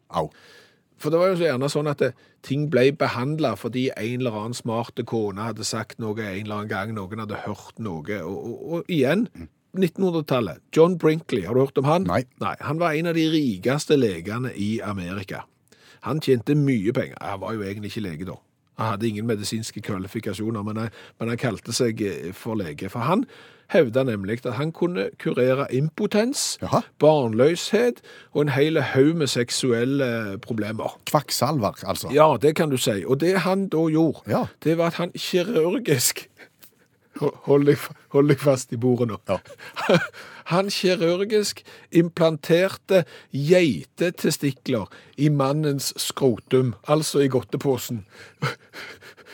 Au. 0.08 0.30
For 0.96 1.12
det 1.12 1.20
var 1.20 1.28
jo 1.34 1.36
så 1.36 1.50
gjerne 1.50 1.68
sånn 1.68 1.92
at 1.92 2.00
det, 2.00 2.14
eh, 2.14 2.32
ting 2.46 2.68
ble 2.70 2.92
behandla 2.94 3.56
fordi 3.58 3.88
en 3.96 4.20
eller 4.20 4.36
annen 4.38 4.56
smarte 4.56 5.02
kone 5.08 5.48
hadde 5.48 5.66
sagt 5.66 5.98
noe 5.98 6.14
en 6.22 6.44
eller 6.44 6.60
annen 6.60 6.70
gang, 6.70 6.92
noen 6.94 7.24
hadde 7.24 7.42
hørt 7.44 7.80
noe. 7.82 8.20
Og, 8.22 8.36
og, 8.36 8.56
og 8.72 8.92
igjen, 8.92 9.26
mm. 9.34 9.48
1900-tallet. 9.78 10.62
John 10.76 10.98
Brinkley, 10.98 11.44
har 11.46 11.54
du 11.54 11.60
hørt 11.64 11.78
om 11.78 11.88
han? 11.88 12.08
Nei. 12.08 12.22
Nei. 12.42 12.54
Han 12.60 12.80
var 12.82 12.96
en 12.96 13.10
av 13.12 13.18
de 13.18 13.28
rikeste 13.32 13.98
legene 13.98 14.52
i 14.54 14.80
Amerika. 14.84 15.44
Han 16.06 16.20
tjente 16.22 16.54
mye 16.54 16.92
penger. 16.94 17.18
Han 17.20 17.40
var 17.42 17.56
jo 17.56 17.64
egentlig 17.66 17.92
ikke 17.94 18.06
lege 18.08 18.28
da. 18.28 18.38
Han 18.76 18.92
hadde 18.92 19.08
ingen 19.08 19.26
medisinske 19.26 19.80
kvalifikasjoner, 19.80 20.62
men 20.62 20.76
han, 20.76 20.88
men 21.20 21.32
han 21.32 21.40
kalte 21.40 21.72
seg 21.72 22.02
eh, 22.04 22.32
for 22.36 22.58
lege. 22.60 22.90
For 22.92 23.06
han 23.08 23.24
hevda 23.72 24.04
nemlig 24.06 24.44
at 24.46 24.58
han 24.60 24.70
kunne 24.72 25.08
kurere 25.18 25.66
impotens, 25.74 26.58
Jaha. 26.62 26.82
barnløshet 27.02 28.02
og 28.32 28.44
en 28.44 28.52
hel 28.54 28.80
haug 28.92 29.16
med 29.16 29.26
seksuelle 29.32 30.38
problemer. 30.44 31.00
Kvakksalver, 31.10 31.82
altså? 31.86 32.12
Ja, 32.14 32.36
det 32.42 32.54
kan 32.56 32.70
du 32.70 32.76
si. 32.76 33.02
Og 33.06 33.20
det 33.20 33.38
han 33.48 33.68
da 33.72 33.88
gjorde, 33.90 34.22
ja. 34.30 34.44
det 34.64 34.78
var 34.78 34.92
at 34.92 35.00
han 35.00 35.12
kirurgisk 35.16 36.28
Hold 37.20 37.66
deg, 37.68 37.84
hold 38.12 38.28
deg, 38.28 38.40
fast 38.40 38.72
i 38.72 38.80
bordet 38.80 39.08
nå. 39.10 39.20
Ja. 39.28 39.38
Han 40.52 40.68
kirurgisk 40.70 41.64
implanterte 41.90 43.02
geitetestikler 43.34 44.86
i 45.18 45.30
mannens 45.32 45.90
skrotum, 45.98 46.74
altså 46.86 47.24
i 47.24 47.30
godteposen. 47.32 48.04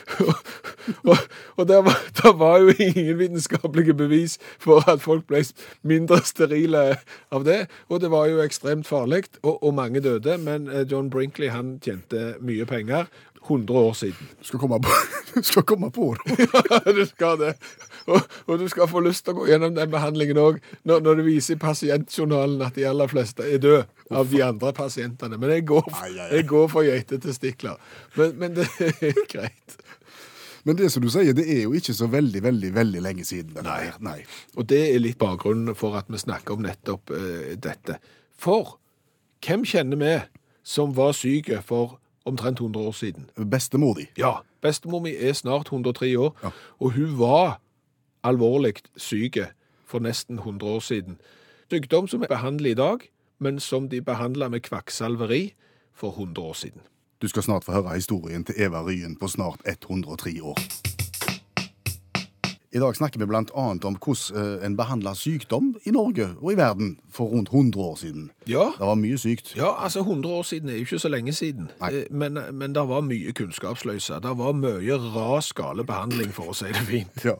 og, 1.09 1.17
og 1.55 1.67
det, 1.67 1.77
var, 1.85 1.99
det 2.17 2.31
var, 2.39 2.57
jo 2.57 2.73
ingen 2.79 3.19
vitenskapelige 3.19 3.93
bevis 3.93 4.39
for 4.59 4.83
at 4.89 5.01
folk 5.01 5.27
ble 5.29 5.43
mindre 5.85 6.19
sterile 6.25 6.83
av 7.31 7.45
det. 7.45 7.67
Og 7.89 8.01
det 8.01 8.11
var 8.11 8.31
jo 8.31 8.41
ekstremt 8.43 8.87
farlig, 8.89 9.25
og, 9.43 9.63
og 9.63 9.73
mange 9.77 10.01
døde. 10.01 10.37
Men 10.41 10.67
eh, 10.67 10.85
John 10.91 11.09
Brinkley 11.13 11.53
han 11.53 11.77
tjente 11.83 12.33
mye 12.41 12.65
penger. 12.65 13.11
100 13.43 13.73
år 13.73 13.93
siden. 13.93 14.29
Du 14.39 14.47
skal 14.47 14.59
komme 14.59 14.79
på, 14.81 14.89
skal 15.51 15.65
komme 15.67 15.91
på 15.91 16.15
det. 16.15 16.47
ja, 16.71 16.79
du 16.91 17.05
skal 17.05 17.39
det. 17.39 17.53
Og, 18.05 18.21
og, 18.45 18.59
du 18.59 18.67
skal 18.71 18.87
få 18.91 19.03
lyst 19.03 19.25
til 19.25 19.33
å 19.33 19.41
gå 19.41 19.47
gjennom 19.51 19.75
den 19.75 19.91
behandlingen 19.91 20.39
òg, 20.39 20.59
når, 20.83 21.03
når, 21.05 21.19
det 21.19 21.25
viser 21.27 21.55
i 21.55 21.61
pasientjournalen 21.61 22.63
at 22.65 22.75
de 22.75 22.87
aller 22.87 23.11
fleste 23.11 23.47
er 23.47 23.61
døde 23.63 23.85
av 24.11 24.29
de 24.31 24.43
andre 24.43 24.73
pasientene. 24.75 25.39
Men 25.39 25.55
jeg 25.55 25.65
går, 25.71 25.89
jeg 26.31 26.47
går 26.49 26.69
for 26.71 26.87
geitetestikler. 26.87 27.79
Men, 28.19 28.37
men 28.39 28.59
det 28.59 28.67
er 28.79 29.23
greit. 29.33 29.77
Men 30.63 30.77
det 30.79 30.93
som 30.93 31.03
du 31.03 31.09
sier, 31.11 31.35
det 31.35 31.43
er 31.51 31.65
jo 31.65 31.73
ikke 31.75 31.95
så 31.95 32.07
veldig 32.07 32.43
veldig, 32.43 32.69
veldig 32.75 33.01
lenge 33.03 33.25
siden. 33.27 33.57
Nei. 33.65 33.89
Nei. 34.03 34.21
Og 34.55 34.67
det 34.71 34.79
er 34.93 35.01
litt 35.03 35.19
bakgrunnen 35.19 35.75
for 35.75 35.99
at 35.99 36.07
vi 36.11 36.21
snakker 36.21 36.55
om 36.55 36.63
nettopp 36.63 37.11
uh, 37.11 37.51
dette. 37.59 37.97
For 38.39 38.77
hvem 39.43 39.65
kjenner 39.67 39.99
vi 39.99 40.13
som 40.63 40.95
var 40.95 41.11
syke 41.17 41.59
for 41.67 41.97
omtrent 42.25 42.59
100 42.59 42.85
år 42.85 42.91
siden. 42.91 43.29
Bestemor 43.51 43.93
di? 43.93 44.07
Ja. 44.17 44.31
Bestemor 44.61 44.99
mi 44.99 45.15
er 45.15 45.33
snart 45.33 45.67
103 45.67 46.19
år, 46.19 46.37
ja. 46.43 46.49
og 46.79 46.91
hun 46.91 47.19
var 47.19 47.59
alvorlig 48.23 48.73
syk 48.97 49.37
for 49.85 49.99
nesten 49.99 50.35
100 50.35 50.71
år 50.71 50.79
siden. 50.79 51.17
Sykdom 51.71 52.07
som 52.07 52.21
vi 52.21 52.27
behandler 52.29 52.71
i 52.71 52.73
dag, 52.73 52.97
men 53.39 53.59
som 53.59 53.89
de 53.89 54.01
behandla 54.01 54.47
med 54.49 54.59
kvakksalveri 54.59 55.53
for 55.93 56.09
100 56.09 56.47
år 56.47 56.53
siden. 56.53 56.81
Du 57.21 57.27
skal 57.27 57.43
snart 57.43 57.63
få 57.63 57.71
høre 57.71 57.95
historien 57.95 58.43
til 58.43 58.55
Eva 58.57 58.83
Ryen 58.83 59.15
på 59.15 59.27
snart 59.27 59.59
103 59.65 60.43
år. 60.43 61.02
I 62.73 62.79
dag 62.79 62.95
snakker 62.95 63.19
vi 63.21 63.35
annet 63.35 63.85
om 63.85 63.95
hvordan 64.01 64.59
eh, 64.59 64.65
en 64.65 64.75
behandler 64.77 65.13
sykdom 65.13 65.75
i 65.85 65.91
Norge 65.93 66.31
og 66.41 66.53
i 66.53 66.57
verden 66.57 66.95
for 67.11 67.29
rundt 67.29 67.49
100 67.53 67.77
år 67.81 67.95
siden. 67.95 68.31
Ja. 68.49 68.71
Det 68.79 68.87
var 68.87 68.95
mye 68.95 69.17
sykt. 69.17 69.53
Ja, 69.57 69.83
altså 69.83 69.99
100 69.99 70.33
år 70.33 70.43
siden 70.43 70.69
er 70.69 70.73
jo 70.73 70.79
ikke 70.87 70.99
så 70.99 71.09
lenge 71.09 71.33
siden. 71.33 71.69
Eh, 71.81 72.03
Men, 72.09 72.39
men 72.51 72.73
det 72.75 72.87
var 72.89 73.01
mye 73.01 73.31
kunnskapsløse. 73.31 74.13
Det 74.13 74.37
var 74.37 74.53
mye 74.57 74.97
ras 74.97 75.53
gale 75.53 75.83
behandling, 75.85 76.33
for 76.33 76.49
å 76.49 76.53
si 76.57 76.65
det 76.73 76.85
fint. 76.89 77.25
Ja. 77.29 77.37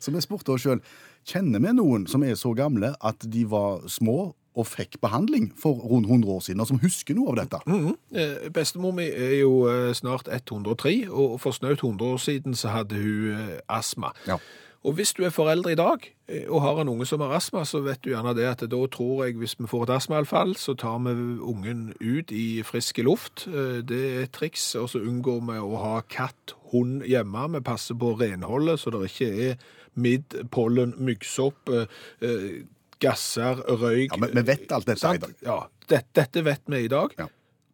Så 0.00 0.10
vi 0.12 0.20
spurte 0.20 0.52
oss 0.52 0.66
sjøl 0.66 0.82
kjenner 1.24 1.62
vi 1.62 1.70
noen 1.72 2.02
som 2.10 2.22
er 2.26 2.34
så 2.36 2.50
gamle 2.52 2.90
at 3.00 3.22
de 3.24 3.44
var 3.48 3.86
små 3.88 4.34
og 4.52 4.66
fikk 4.68 4.98
behandling 5.00 5.46
for 5.56 5.78
rundt 5.78 6.10
100 6.10 6.28
år 6.28 6.42
siden, 6.44 6.60
og 6.60 6.68
som 6.68 6.82
husker 6.82 7.14
noe 7.16 7.30
av 7.30 7.36
dette. 7.36 7.58
Mhm. 7.66 7.94
-hmm. 8.12 8.50
Bestemor 8.52 8.92
mi 8.92 9.04
er 9.04 9.40
jo 9.40 9.94
snart 9.94 10.28
103, 10.28 11.06
og 11.10 11.40
for 11.40 11.50
snaut 11.50 11.78
100 11.78 12.04
år 12.04 12.16
siden 12.16 12.54
så 12.54 12.68
hadde 12.68 12.94
hun 12.94 13.36
astma. 13.68 14.12
Ja. 14.26 14.36
Og 14.82 14.96
hvis 14.98 15.12
du 15.14 15.22
er 15.22 15.30
foreldre 15.30 15.70
i 15.72 15.78
dag 15.78 16.02
eh, 16.26 16.46
og 16.50 16.62
har 16.64 16.80
en 16.82 16.88
unge 16.90 17.06
som 17.06 17.20
har 17.22 17.30
astma, 17.36 17.62
så 17.68 17.78
vet 17.84 18.00
du 18.02 18.10
gjerne 18.10 18.32
det 18.34 18.48
at 18.48 18.64
da 18.66 18.80
tror 18.90 19.24
jeg 19.28 19.36
hvis 19.38 19.54
vi 19.60 19.68
får 19.70 19.84
et 19.86 19.92
astmaanfall, 19.94 20.56
så 20.58 20.74
tar 20.74 20.98
vi 21.04 21.12
ungen 21.38 21.92
ut 22.00 22.32
i 22.34 22.62
frisk 22.66 22.98
luft. 23.06 23.44
Eh, 23.46 23.78
Det 23.86 24.00
er 24.08 24.22
et 24.24 24.32
triks, 24.34 24.74
og 24.80 24.88
så 24.90 24.98
unngår 25.06 25.38
vi 25.52 25.60
å 25.62 25.76
ha 25.78 26.00
katt, 26.10 26.56
hund 26.72 27.04
hjemme. 27.06 27.44
Vi 27.54 27.60
passer 27.60 27.94
på 27.94 28.14
renholdet, 28.18 28.80
så 28.82 28.90
det 28.90 29.04
ikke 29.12 29.30
er 29.52 29.56
midd, 29.94 30.34
pollen, 30.50 30.96
myggsopp, 30.98 31.68
eh, 31.70 32.64
gasser, 33.02 33.62
røyk. 33.68 34.10
Ja, 34.14 34.18
men 34.18 34.34
vi 34.34 34.42
vet 34.50 34.72
alt 34.72 34.86
dette 34.86 35.14
i 35.14 35.18
dag. 35.22 35.34
Ja, 35.46 35.60
dette, 35.86 36.10
dette 36.22 36.42
vet 36.46 36.62
vi 36.66 36.84
i 36.86 36.90
dag. 36.90 37.14
Ja. 37.18 37.28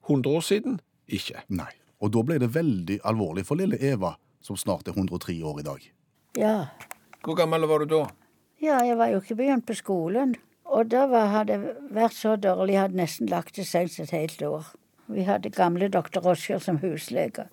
100 0.08 0.28
år 0.36 0.44
siden, 0.44 0.78
ikke. 1.08 1.40
Nei. 1.48 1.70
Og 2.00 2.12
da 2.12 2.22
ble 2.22 2.38
det 2.38 2.52
veldig 2.54 3.00
alvorlig 3.08 3.44
for 3.48 3.56
lille 3.60 3.80
Eva, 3.80 4.14
som 4.44 4.56
snart 4.56 4.88
er 4.88 4.92
103 4.96 5.40
år 5.44 5.60
i 5.60 5.66
dag. 5.66 5.88
Ja. 6.38 6.54
Hvor 7.24 7.34
gammel 7.38 7.66
var 7.68 7.82
du 7.82 7.90
da? 7.90 8.06
ja, 8.62 8.80
jeg 8.84 8.98
var 8.98 9.12
jo 9.12 9.20
ikke 9.22 9.38
begynt 9.38 9.66
på 9.66 9.76
skolen. 9.78 10.34
Og 10.68 10.90
da 10.90 11.06
var, 11.08 11.30
hadde 11.32 11.54
jeg 11.56 11.76
vært 11.96 12.16
så 12.16 12.34
dårlig, 12.36 12.74
jeg 12.74 12.82
hadde 12.82 13.00
nesten 13.00 13.30
lagt 13.30 13.54
til 13.56 13.66
sengs 13.66 13.96
et 14.02 14.12
helt 14.12 14.42
år. 14.44 14.66
Vi 15.08 15.24
hadde 15.24 15.50
gamle 15.54 15.88
doktor 15.88 16.26
Roscher 16.26 16.60
som 16.60 16.80
huslege. 16.82 17.46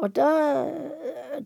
Og 0.00 0.16
da, 0.16 0.30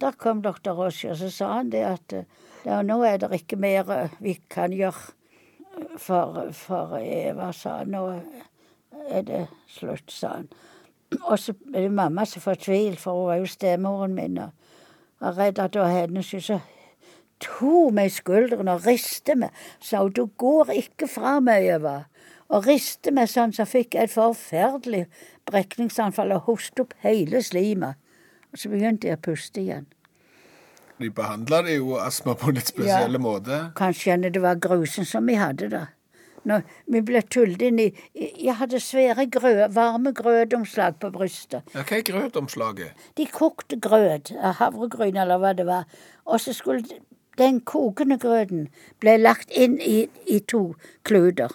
da 0.01 0.13
kom 0.17 0.41
doktor 0.43 0.79
Roscher, 0.79 1.15
så 1.19 1.29
sa 1.31 1.51
han 1.59 1.73
det 1.75 1.83
at 1.85 2.17
ja, 2.65 2.81
nå 2.87 3.03
er 3.05 3.19
det 3.21 3.33
ikke 3.37 3.61
mer 3.61 3.91
vi 4.25 4.39
kan 4.49 4.73
gjøre 4.73 5.99
for, 6.01 6.47
for 6.57 6.97
Eva, 7.03 7.51
sa 7.53 7.83
han. 7.83 7.93
Nå 7.93 9.03
er 9.11 9.27
det 9.29 9.43
slutt, 9.69 10.09
sa 10.15 10.39
han. 10.39 10.49
Og 11.29 11.37
så 11.39 11.53
er 11.75 11.85
det 11.85 11.93
mamma 11.93 12.25
som 12.25 12.43
fortvilt, 12.43 13.03
for 13.03 13.19
hun 13.19 13.29
var 13.29 13.43
jo 13.43 13.51
stemoren 13.51 14.17
min. 14.17 14.39
og 14.39 14.55
var 15.21 15.37
redd 15.39 15.59
at 15.59 15.75
det 15.75 15.81
var 15.81 15.93
hennes 15.93 16.27
skyld. 16.27 16.43
Så 16.43 16.59
tok 17.45 17.93
meg 17.97 18.11
i 18.11 18.15
skulderen 18.17 18.69
og 18.73 18.85
ristet 18.89 19.39
meg. 19.39 19.51
Sa 19.81 20.03
hun, 20.03 20.13
du 20.17 20.27
går 20.41 20.73
ikke 20.75 21.09
fra 21.11 21.39
meg, 21.45 21.65
Eva. 21.79 21.97
Og 22.53 22.67
ristet 22.69 23.15
meg 23.17 23.31
sånn 23.33 23.55
så 23.57 23.65
fikk 23.67 23.95
jeg 23.97 24.09
et 24.11 24.15
forferdelig 24.15 25.07
brekningsanfall 25.49 26.35
og 26.37 26.47
hostet 26.51 26.85
opp 26.85 26.95
hele 27.05 27.41
slimet. 27.43 27.97
Og 28.53 28.61
så 28.61 28.71
begynte 28.71 29.09
jeg 29.09 29.19
å 29.19 29.25
puste 29.25 29.61
igjen. 29.65 29.87
De 31.01 31.09
behandla 31.11 31.63
det 31.67 31.79
jo 31.81 31.97
astma 31.99 32.37
på 32.39 32.53
en 32.53 32.55
litt 32.61 32.71
spesiell 32.71 33.17
Ja. 33.17 33.19
måte. 33.19 33.73
Kanskje 33.75 34.31
det 34.31 34.41
var 34.43 34.55
grusen 34.55 35.05
som 35.05 35.27
vi 35.27 35.35
hadde 35.35 35.69
da. 35.71 35.87
Når 36.45 36.63
vi 36.93 37.01
ble 37.01 37.23
tullet 37.23 37.63
inn 37.63 37.79
i 37.81 37.93
Jeg 38.15 38.55
hadde 38.59 38.77
svære 38.77 39.25
grø, 39.33 39.67
varme 39.73 40.13
grødomslag 40.13 40.99
på 41.01 41.11
brystet. 41.11 41.63
Ja, 41.75 41.83
Hva 41.83 41.97
er 41.97 42.03
grødomslaget? 42.03 42.91
De 43.17 43.27
kokte 43.27 43.81
grøt 43.81 44.31
av 44.37 44.55
havregryn 44.61 45.17
eller 45.17 45.39
hva 45.39 45.55
det 45.57 45.67
var. 45.67 45.87
Og 46.27 46.39
så 46.41 46.53
skulle 46.53 46.85
den 47.39 47.61
kokende 47.61 48.19
grøten 48.19 48.69
ble 49.03 49.17
lagt 49.19 49.51
inn 49.51 49.79
i, 49.81 50.07
i 50.27 50.41
to 50.41 50.75
kluter. 51.03 51.53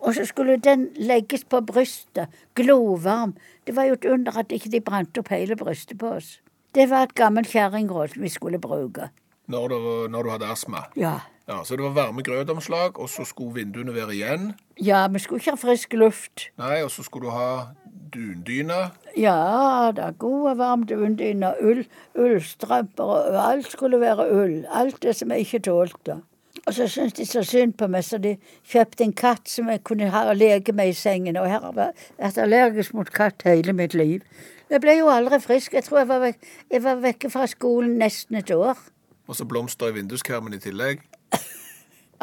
Og 0.00 0.14
så 0.14 0.26
skulle 0.28 0.58
den 0.60 0.88
legges 1.00 1.44
på 1.48 1.60
brystet, 1.66 2.32
glovarm. 2.54 3.34
Det 3.66 3.76
var 3.76 3.88
jo 3.88 3.96
et 3.96 4.04
under 4.04 4.38
at 4.38 4.52
ikke 4.52 4.70
de 4.70 4.80
brant 4.84 5.18
opp 5.18 5.32
hele 5.32 5.56
brystet 5.56 5.98
på 5.98 6.16
oss. 6.18 6.36
Det 6.76 6.90
var 6.90 7.06
et 7.06 7.16
gammelt 7.16 7.48
kjerringråd 7.48 8.18
vi 8.20 8.28
skulle 8.28 8.60
bruke. 8.60 9.08
Når 9.48 9.68
du, 9.68 9.78
når 10.10 10.22
du 10.22 10.30
hadde 10.30 10.50
astma? 10.52 10.84
Ja. 10.96 11.20
Ja, 11.48 11.64
Så 11.64 11.76
det 11.76 11.84
var 11.84 11.90
varme 11.94 12.22
grøtomslag, 12.22 12.98
og 12.98 13.08
så 13.08 13.24
skulle 13.24 13.54
vinduene 13.54 13.94
være 13.94 14.14
igjen? 14.14 14.54
Ja, 14.82 15.06
vi 15.06 15.18
skulle 15.18 15.38
ikke 15.38 15.54
ha 15.54 15.56
frisk 15.60 15.92
luft. 15.94 16.48
Nei, 16.58 16.82
og 16.82 16.90
så 16.90 17.04
skulle 17.06 17.28
du 17.28 17.30
ha 17.30 17.68
dundyne? 18.14 18.90
Ja 19.16 19.92
da, 19.94 20.10
god 20.10 20.50
og 20.50 20.58
varm 20.58 20.86
dundyne 20.90 21.52
ull, 21.62 21.84
ullstrømper 22.18 23.04
og 23.04 23.38
alt 23.50 23.70
skulle 23.70 24.00
være 24.00 24.26
ull. 24.34 24.64
Alt 24.74 24.98
det 25.02 25.14
som 25.16 25.30
jeg 25.30 25.46
ikke 25.46 25.62
tålte. 25.68 26.18
Og 26.66 26.74
så 26.74 26.88
syntes 26.90 27.12
de 27.12 27.26
så 27.26 27.44
synd 27.46 27.76
på 27.78 27.86
meg, 27.86 28.02
så 28.04 28.18
de 28.18 28.36
kjøpte 28.66 29.04
en 29.06 29.14
katt 29.14 29.46
som 29.50 29.70
jeg 29.70 29.84
kunne 29.86 30.10
ha 30.10 30.24
og 30.32 30.40
leke 30.40 30.74
med 30.74 30.90
i 30.90 30.98
sengen. 30.98 31.36
Og 31.38 31.46
jeg 31.46 31.60
har 31.62 31.76
vært 31.76 32.38
allergisk 32.42 32.94
mot 32.94 33.10
katt 33.12 33.46
hele 33.46 33.72
mitt 33.76 33.94
liv. 33.94 34.24
Jeg 34.70 34.82
ble 34.82 34.96
jo 34.98 35.10
aldri 35.12 35.38
frisk. 35.40 35.76
Jeg 35.78 35.86
tror 35.86 36.02
jeg 36.02 36.08
var, 36.10 36.24
vekk, 36.26 36.54
jeg 36.74 36.82
var 36.82 37.02
vekke 37.04 37.30
fra 37.30 37.46
skolen 37.46 37.98
nesten 38.02 38.40
et 38.40 38.50
år. 38.50 38.80
Og 39.26 39.38
så 39.38 39.46
blomster 39.46 39.92
i 39.92 40.00
vinduskarmen 40.00 40.54
i 40.54 40.62
tillegg? 40.62 41.06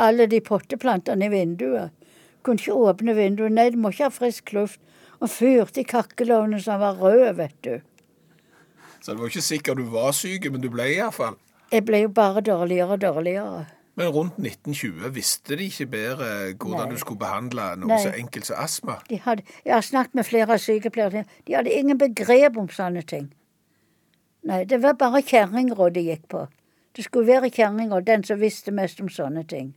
Alle 0.03 0.27
de 0.27 0.39
potteplantene 0.41 1.27
i 1.27 1.33
vinduet. 1.33 1.93
Kunne 2.43 2.59
ikke 2.59 2.75
åpne 2.89 3.15
vinduet. 3.17 3.53
Nei, 3.53 3.69
du 3.71 3.79
må 3.79 3.93
ikke 3.93 4.09
ha 4.09 4.13
frisk 4.13 4.53
luft. 4.57 4.81
Og 5.23 5.31
fyrte 5.31 5.83
i 5.83 5.87
kakkelovnen 5.87 6.59
som 6.59 6.81
var 6.81 6.97
rød, 6.99 7.37
vet 7.37 7.55
du. 7.63 7.75
Så 8.99 9.13
det 9.13 9.21
var 9.21 9.31
ikke 9.31 9.45
sikkert 9.45 9.79
du 9.79 9.85
var 9.91 10.11
syk, 10.15 10.49
men 10.51 10.63
du 10.63 10.69
ble 10.71 10.89
iallfall. 10.95 11.37
Jeg 11.71 11.85
ble 11.87 12.03
jo 12.03 12.11
bare 12.13 12.43
dårligere 12.43 12.97
og 12.97 13.01
dårligere. 13.01 13.63
Men 13.95 14.09
rundt 14.09 14.39
1920 14.41 15.13
visste 15.13 15.57
de 15.57 15.67
ikke 15.69 15.85
bedre 15.91 16.27
hvordan 16.57 16.87
Nei. 16.87 16.95
du 16.95 17.01
skulle 17.01 17.21
behandle 17.21 17.67
noe 17.77 17.91
Nei. 17.91 17.99
så 18.01 18.13
enkelt 18.17 18.47
som 18.49 18.61
astma. 18.63 18.97
De 19.09 19.19
hadde, 19.21 19.45
jeg 19.65 19.73
har 19.73 19.85
snakket 19.85 20.17
med 20.17 20.25
flere 20.25 20.57
sykepleiere. 20.59 21.25
De 21.47 21.53
hadde 21.53 21.73
ingen 21.73 21.99
begrep 22.01 22.57
om 22.57 22.69
sånne 22.73 23.03
ting. 23.05 23.29
Nei, 24.49 24.63
det 24.65 24.81
var 24.83 24.97
bare 24.99 25.21
kjerringråd 25.21 25.93
de 25.95 26.07
gikk 26.09 26.25
på. 26.33 26.47
Det 26.93 27.05
skulle 27.07 27.27
være 27.27 27.49
kjerringa, 27.53 28.01
den 28.05 28.23
som 28.23 28.39
visste 28.41 28.71
mest 28.75 29.01
om 29.01 29.09
sånne 29.09 29.43
ting. 29.49 29.71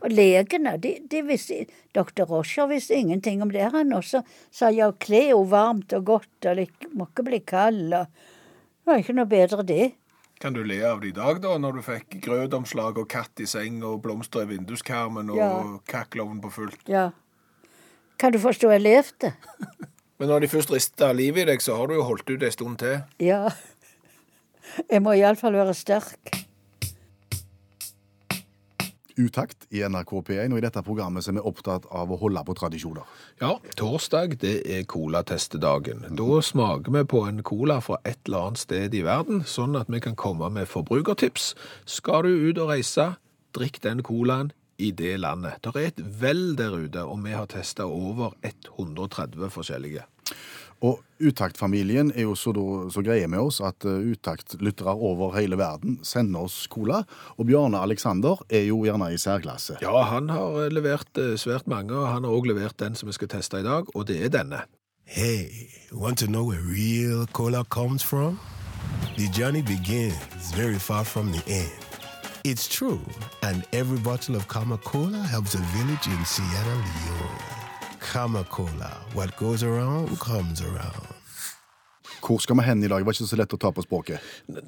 Og 0.00 0.12
legene, 0.12 0.78
de, 0.80 0.94
de 1.12 1.20
visste 1.28 1.66
Dr. 1.96 2.24
Roscher 2.28 2.68
visste 2.70 2.96
ingenting 2.96 3.42
om 3.44 3.50
det. 3.52 3.66
Han 3.74 3.92
også 3.92 4.22
sa 4.52 4.70
ja, 4.72 4.90
kle 4.96 5.26
henne 5.28 5.48
varmt 5.50 5.92
og 5.96 6.04
godt, 6.08 6.46
og 6.48 6.56
det 6.60 6.68
må 6.96 7.06
ikke 7.10 7.24
bli 7.26 7.40
kald. 7.44 7.92
Og 7.92 8.06
det 8.08 8.88
var 8.88 9.02
ikke 9.02 9.16
noe 9.18 9.28
bedre, 9.28 9.64
det. 9.68 9.90
Kan 10.40 10.56
du 10.56 10.62
le 10.64 10.78
av 10.88 11.02
det 11.02 11.10
i 11.10 11.16
dag, 11.16 11.42
da, 11.44 11.56
når 11.60 11.76
du 11.76 11.82
fikk 11.84 12.16
grøtomslag 12.24 12.96
og 13.02 13.08
katt 13.12 13.42
i 13.44 13.48
seng 13.48 13.82
og 13.84 13.98
blomster 14.04 14.46
i 14.46 14.48
vinduskarmen 14.54 15.28
og 15.34 15.36
Ja. 15.36 15.50
kakkelovn 15.92 16.40
på 16.40 16.48
fullt? 16.54 16.88
Ja. 16.88 17.10
Kan 18.20 18.32
du 18.32 18.38
forstå 18.40 18.70
jeg 18.72 18.80
levde? 18.84 19.34
Men 20.20 20.28
når 20.32 20.40
de 20.40 20.48
først 20.52 20.72
rista 20.72 21.12
livet 21.12 21.44
i 21.44 21.50
deg, 21.52 21.60
så 21.64 21.76
har 21.76 21.88
du 21.88 21.94
jo 21.98 22.04
holdt 22.08 22.28
ut 22.32 22.42
en 22.42 22.52
stund 22.52 22.78
til. 22.80 23.02
Ja. 23.20 23.50
Jeg 24.88 25.02
må 25.04 25.12
iallfall 25.16 25.56
være 25.56 25.74
sterk. 25.76 26.40
Utakt 29.20 29.66
i 29.74 29.82
NRK 29.84 30.12
P1, 30.24 30.52
og 30.54 30.60
i 30.60 30.64
dette 30.64 30.82
programmet 30.86 31.26
er 31.28 31.36
vi 31.36 31.42
opptatt 31.44 31.84
av 31.92 32.12
å 32.12 32.18
holde 32.20 32.40
på 32.46 32.54
tradisjoner. 32.56 33.08
Ja, 33.42 33.56
torsdag 33.76 34.38
det 34.40 34.54
er 34.64 34.86
colatestedagen. 34.88 36.06
Da 36.16 36.38
smaker 36.44 36.94
vi 36.94 37.02
på 37.10 37.24
en 37.28 37.42
cola 37.46 37.80
fra 37.84 37.98
et 38.08 38.20
eller 38.28 38.48
annet 38.48 38.62
sted 38.62 38.96
i 38.96 39.02
verden, 39.04 39.42
sånn 39.44 39.76
at 39.76 39.90
vi 39.92 40.00
kan 40.00 40.16
komme 40.16 40.48
med 40.54 40.70
forbrukertips. 40.70 41.52
Skal 41.84 42.24
du 42.24 42.48
ut 42.48 42.62
og 42.62 42.72
reise, 42.72 43.10
drikk 43.56 43.82
den 43.84 44.00
colaen 44.06 44.54
i 44.80 44.90
det 44.96 45.18
landet. 45.20 45.60
Det 45.60 45.74
er 45.76 45.90
et 45.90 46.00
vell 46.22 46.54
der 46.56 46.78
ute, 46.78 47.04
og 47.04 47.20
vi 47.26 47.36
har 47.36 47.50
testa 47.50 47.84
over 47.84 48.32
130 48.46 49.52
forskjellige. 49.52 50.06
Og 50.82 51.00
Utakt-familien 51.20 52.08
er 52.16 52.22
jo 52.24 52.34
så, 52.34 52.52
da- 52.56 52.86
så 52.88 53.02
greie 53.04 53.26
med 53.28 53.38
oss 53.44 53.58
at 53.60 53.84
uh, 53.84 53.98
Utakt-lyttere 54.12 54.94
over 54.96 55.34
hele 55.36 55.58
verden 55.60 55.98
sender 56.02 56.46
oss 56.46 56.62
cola. 56.72 57.02
Og 57.36 57.44
Bjarne 57.50 57.76
Alexander 57.84 58.40
er 58.48 58.64
jo 58.70 58.78
gjerne 58.86 59.10
i 59.12 59.18
særklasse. 59.20 59.76
Ja, 59.84 60.02
han 60.08 60.30
har 60.32 60.70
levert 60.72 61.20
eh, 61.20 61.34
svært 61.36 61.68
mange, 61.68 61.92
og 61.92 62.08
han 62.08 62.24
har 62.24 62.32
òg 62.32 62.48
levert 62.48 62.78
den 62.80 62.96
som 62.96 63.10
vi 63.10 63.16
skal 63.18 63.28
teste 63.28 63.60
i 63.60 63.66
dag, 63.66 63.84
og 63.94 64.06
det 64.08 64.16
er 64.24 64.32
denne. 64.32 64.62
Hey, 65.04 65.68
want 65.92 66.16
to 66.18 66.26
know 66.26 66.44
where 66.48 66.62
real 66.64 67.26
cola 67.36 67.64
comes 67.68 68.02
from? 68.02 68.38
The 69.18 69.28
journey 69.36 69.60
begins 69.60 70.54
very 70.56 70.78
far 70.78 71.04
from 71.04 71.32
the 71.32 71.42
end. 71.52 71.76
It's 72.44 72.66
true, 72.68 73.00
and 73.42 73.64
every 73.74 73.98
bottle 73.98 74.36
of 74.36 74.48
Kama 74.48 74.78
Cola 74.78 75.18
helps 75.28 75.54
a 75.54 75.60
village 75.76 76.06
in 76.06 76.24
Sierra 76.24 76.74
Leone. 76.74 77.49
Kama 78.10 78.42
what 79.14 79.36
goes 79.36 79.62
around 79.62 80.18
comes 80.18 80.60
around. 80.62 81.06
Hvor 82.20 82.38
skal 82.42 82.56
vi 82.56 82.62
hen 82.62 82.82
i 82.82 82.88
dag? 82.88 82.98
Det 83.00 83.06
var 83.06 83.12
ikke 83.14 83.26
så 83.30 83.36
lett 83.38 83.54
å 83.54 83.58
ta 83.60 83.70
på 83.72 83.82
språket. 83.84 84.20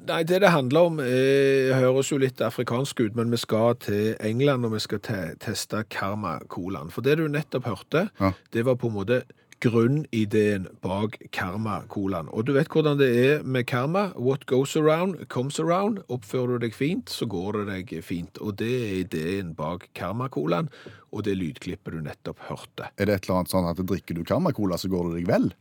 Nei, 0.07 0.23
det 0.23 0.39
det 0.41 0.49
handler 0.49 0.87
om 0.87 0.99
eh, 1.03 1.73
høres 1.75 2.09
jo 2.09 2.17
litt 2.17 2.39
afrikansk 2.41 3.03
ut, 3.03 3.15
men 3.19 3.29
vi 3.29 3.37
skal 3.37 3.75
til 3.83 4.15
England 4.23 4.65
og 4.65 4.73
vi 4.73 4.79
skal 4.81 5.01
te 5.03 5.19
teste 5.43 5.83
Karma-colaen. 5.91 6.89
For 6.89 7.05
det 7.05 7.17
du 7.19 7.27
nettopp 7.27 7.67
hørte, 7.67 8.07
Ja. 8.19 8.31
det 8.51 8.63
var 8.65 8.75
på 8.79 8.87
en 8.87 8.95
måte 8.95 9.21
grunnideen 9.63 10.67
bak 10.83 11.15
Karma-colaen. 11.35 12.27
Og 12.35 12.47
du 12.47 12.53
vet 12.57 12.71
hvordan 12.71 12.99
det 12.99 13.09
er 13.15 13.43
med 13.47 13.65
Karma. 13.69 14.09
What 14.19 14.45
goes 14.49 14.75
around, 14.79 15.27
comes 15.29 15.59
around. 15.59 16.01
Oppfører 16.11 16.57
du 16.57 16.65
deg 16.65 16.75
fint, 16.75 17.11
så 17.11 17.27
går 17.29 17.61
det 17.61 17.65
deg 17.71 17.93
fint. 18.03 18.39
Og 18.43 18.57
det 18.59 18.71
er 18.71 18.95
ideen 19.03 19.53
bak 19.57 19.87
Karma-colaen, 19.95 20.67
og 21.13 21.23
det 21.27 21.37
lydklippet 21.39 21.95
du 21.95 22.01
nettopp 22.03 22.43
hørte. 22.49 22.89
Er 22.97 23.07
det 23.07 23.15
et 23.15 23.29
eller 23.29 23.43
annet 23.43 23.53
sånn 23.53 23.69
at 23.71 23.79
drikker 23.79 24.19
du 24.19 24.25
Karma-cola, 24.27 24.79
så 24.81 24.91
går 24.91 25.11
det 25.11 25.21
deg 25.21 25.31
vel? 25.31 25.51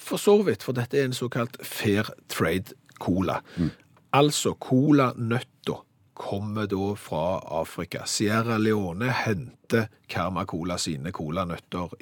For 0.00 0.18
så 0.18 0.40
vidt, 0.42 0.64
for 0.66 0.74
dette 0.74 0.98
er 0.98 1.06
en 1.06 1.14
såkalt 1.14 1.60
fair 1.62 2.10
trade-cola. 2.32 3.38
Altså 4.16 4.56
cola-nøtta 4.58 5.46
kommer 6.20 6.66
da 6.68 6.94
fra 7.00 7.40
Afrika. 7.60 8.04
Sierra 8.06 8.58
Leone 8.60 9.08
henter 9.24 9.88
Karma 10.08 10.44
sine 10.76 11.12
colanøtter 11.12 11.94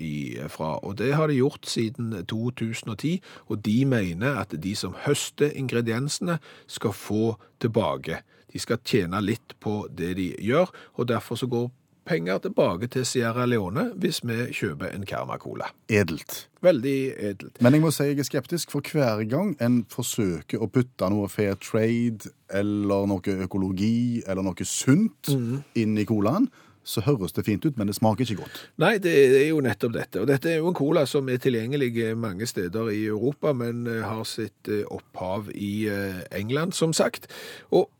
fra, 0.48 0.78
og 0.82 0.98
det 0.98 1.14
har 1.14 1.28
de 1.28 1.38
gjort 1.38 1.66
siden 1.66 2.26
2010. 2.26 3.22
Og 3.46 3.64
de 3.64 3.84
mener 3.84 4.40
at 4.40 4.54
de 4.62 4.74
som 4.74 4.94
høster 5.06 5.50
ingrediensene, 5.54 6.38
skal 6.66 6.92
få 6.92 7.36
tilbake. 7.60 8.22
De 8.52 8.58
skal 8.58 8.78
tjene 8.84 9.20
litt 9.22 9.54
på 9.60 9.86
det 9.90 10.16
de 10.16 10.34
gjør, 10.40 10.70
og 10.94 11.08
derfor 11.08 11.36
så 11.36 11.46
går 11.46 11.70
penger 12.08 12.38
tilbake 12.44 12.88
til 12.92 13.06
Sierra 13.06 13.46
Leone 13.48 13.90
hvis 14.00 14.22
vi 14.26 14.48
kjøper 14.56 14.94
en 14.94 15.06
Karma 15.08 15.38
Cola. 15.40 15.70
Edelt. 15.88 16.46
Veldig 16.64 16.98
edelt. 17.30 17.60
Men 17.62 17.76
jeg 17.76 17.84
må 17.84 17.92
si 17.94 18.08
jeg 18.08 18.18
er 18.18 18.26
skeptisk, 18.26 18.72
for 18.74 18.82
hver 18.82 19.22
gang 19.30 19.54
en 19.62 19.82
forsøker 19.92 20.62
å 20.62 20.70
putte 20.72 21.10
noe 21.12 21.28
fair 21.30 21.58
trade 21.62 22.32
eller 22.48 23.06
noe 23.10 23.36
økologi 23.44 24.24
eller 24.26 24.46
noe 24.46 24.66
sunt 24.66 25.30
inn 25.78 25.98
i 26.00 26.06
colaen, 26.08 26.48
så 26.88 27.02
høres 27.04 27.34
det 27.36 27.44
fint 27.44 27.64
ut, 27.66 27.76
men 27.76 27.90
det 27.90 27.98
smaker 27.98 28.24
ikke 28.24 28.42
godt. 28.42 28.62
Nei, 28.80 28.94
det 29.02 29.12
er 29.12 29.48
jo 29.50 29.60
nettopp 29.64 29.92
dette. 29.92 30.22
Og 30.22 30.28
dette 30.30 30.48
er 30.48 30.62
jo 30.62 30.70
en 30.70 30.76
cola 30.76 31.04
som 31.08 31.28
er 31.28 31.40
tilgjengelig 31.42 32.14
mange 32.16 32.48
steder 32.48 32.88
i 32.94 33.02
Europa, 33.10 33.52
men 33.52 33.84
eh, 33.86 34.00
har 34.06 34.24
sitt 34.28 34.70
eh, 34.72 34.86
opphav 34.88 35.50
i 35.52 35.72
eh, 35.92 36.22
England, 36.38 36.72
som 36.78 36.96
sagt. 36.96 37.28
Og 37.76 37.90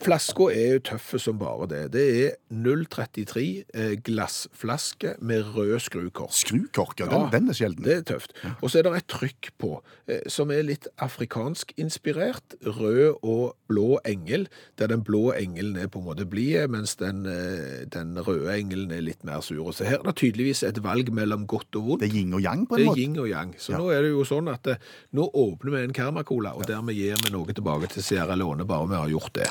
flaska 0.00 0.48
er 0.54 0.74
jo 0.76 0.80
tøffe 0.92 1.18
som 1.20 1.38
bare 1.40 1.66
det. 1.70 1.80
Det 1.94 2.04
er 2.26 2.34
033 2.54 3.44
eh, 3.74 3.94
glassflaske 4.06 5.14
med 5.20 5.44
rød 5.56 5.78
skrukork. 5.82 6.32
Skrukork, 6.32 7.00
ja, 7.00 7.06
den, 7.10 7.20
Ja, 7.26 7.28
den 7.32 7.48
er 7.48 7.56
sjelden. 7.58 7.84
Det 7.84 7.96
er 7.96 8.02
tøft. 8.14 8.32
Og 8.62 8.70
så 8.70 8.78
er 8.78 8.86
det 8.88 8.94
et 9.02 9.08
trykk 9.10 9.50
på, 9.58 9.70
eh, 10.08 10.20
som 10.30 10.50
er 10.54 10.62
litt 10.62 10.86
afrikansk 11.04 11.72
inspirert. 11.80 12.56
Rød 12.64 13.18
og 13.22 13.56
blå 13.68 13.98
engel, 14.08 14.46
der 14.78 14.86
den 14.92 15.02
blå 15.04 15.32
engelen 15.36 15.76
er 15.76 15.88
på 15.88 15.98
en 16.02 16.06
måte 16.08 16.26
blid, 16.28 16.68
mens 16.70 16.96
den, 16.96 17.24
eh, 17.26 17.84
den 17.90 18.14
røde 18.18 18.52
engelen 18.54 18.92
er 18.92 19.00
litt 19.02 19.24
mer 19.24 19.40
sur. 19.40 19.66
Og 19.66 19.74
Så 19.74 19.84
her 19.84 19.98
er 19.98 20.02
det 20.12 20.16
tydeligvis 20.16 20.62
et 20.62 20.82
valg 20.82 21.12
mellom 21.12 21.46
godt 21.46 21.74
og 21.76 21.84
vondt. 21.86 22.00
Det 22.00 22.10
er 22.12 22.16
yin 22.20 22.34
og 22.34 22.40
yang 22.42 22.66
på 22.66 22.76
en 22.78 22.86
måte. 22.86 22.94
Det 22.96 23.02
er 23.04 23.08
yin 23.08 23.18
og 23.18 23.28
yang. 23.28 23.54
Så 23.58 23.72
Ja. 23.72 23.78
nå 23.78 23.90
er 23.92 24.02
det 24.02 24.10
jo 24.10 24.24
sånn 24.24 24.48
at 24.52 24.78
nå 25.14 25.30
åpner 25.34 25.70
vi 25.70 25.82
en 25.84 25.92
Karma-cola, 25.92 26.54
og 26.56 26.66
dermed 26.66 26.94
gir 26.94 27.16
vi 27.22 27.30
noe 27.30 27.46
tilbake 27.46 27.88
til 27.88 28.02
Sierra 28.02 28.34
Leone, 28.36 28.64
bare 28.66 28.86
vi 28.88 28.94
har 28.94 29.08
gjort 29.08 29.32
det. 29.34 29.48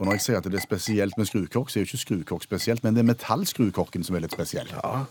Og 0.00 0.06
når 0.06 0.16
jeg 0.16 0.22
sier 0.24 0.38
at 0.40 0.46
det 0.48 0.56
er 0.56 0.64
spesielt 0.64 1.18
med 1.20 1.28
skrukork, 1.28 1.68
så 1.68 1.76
er 1.76 1.82
jo 1.84 1.90
ikke 1.90 1.98
skrukork 2.00 2.44
spesielt, 2.46 2.80
men 2.84 2.96
det 2.96 3.02
er 3.02 3.10
metallskrukorken 3.10 4.06
som 4.06 4.16
er 4.16 4.24
litt 4.24 4.32
spesiell. 4.32 4.70
Ja. 4.72 5.02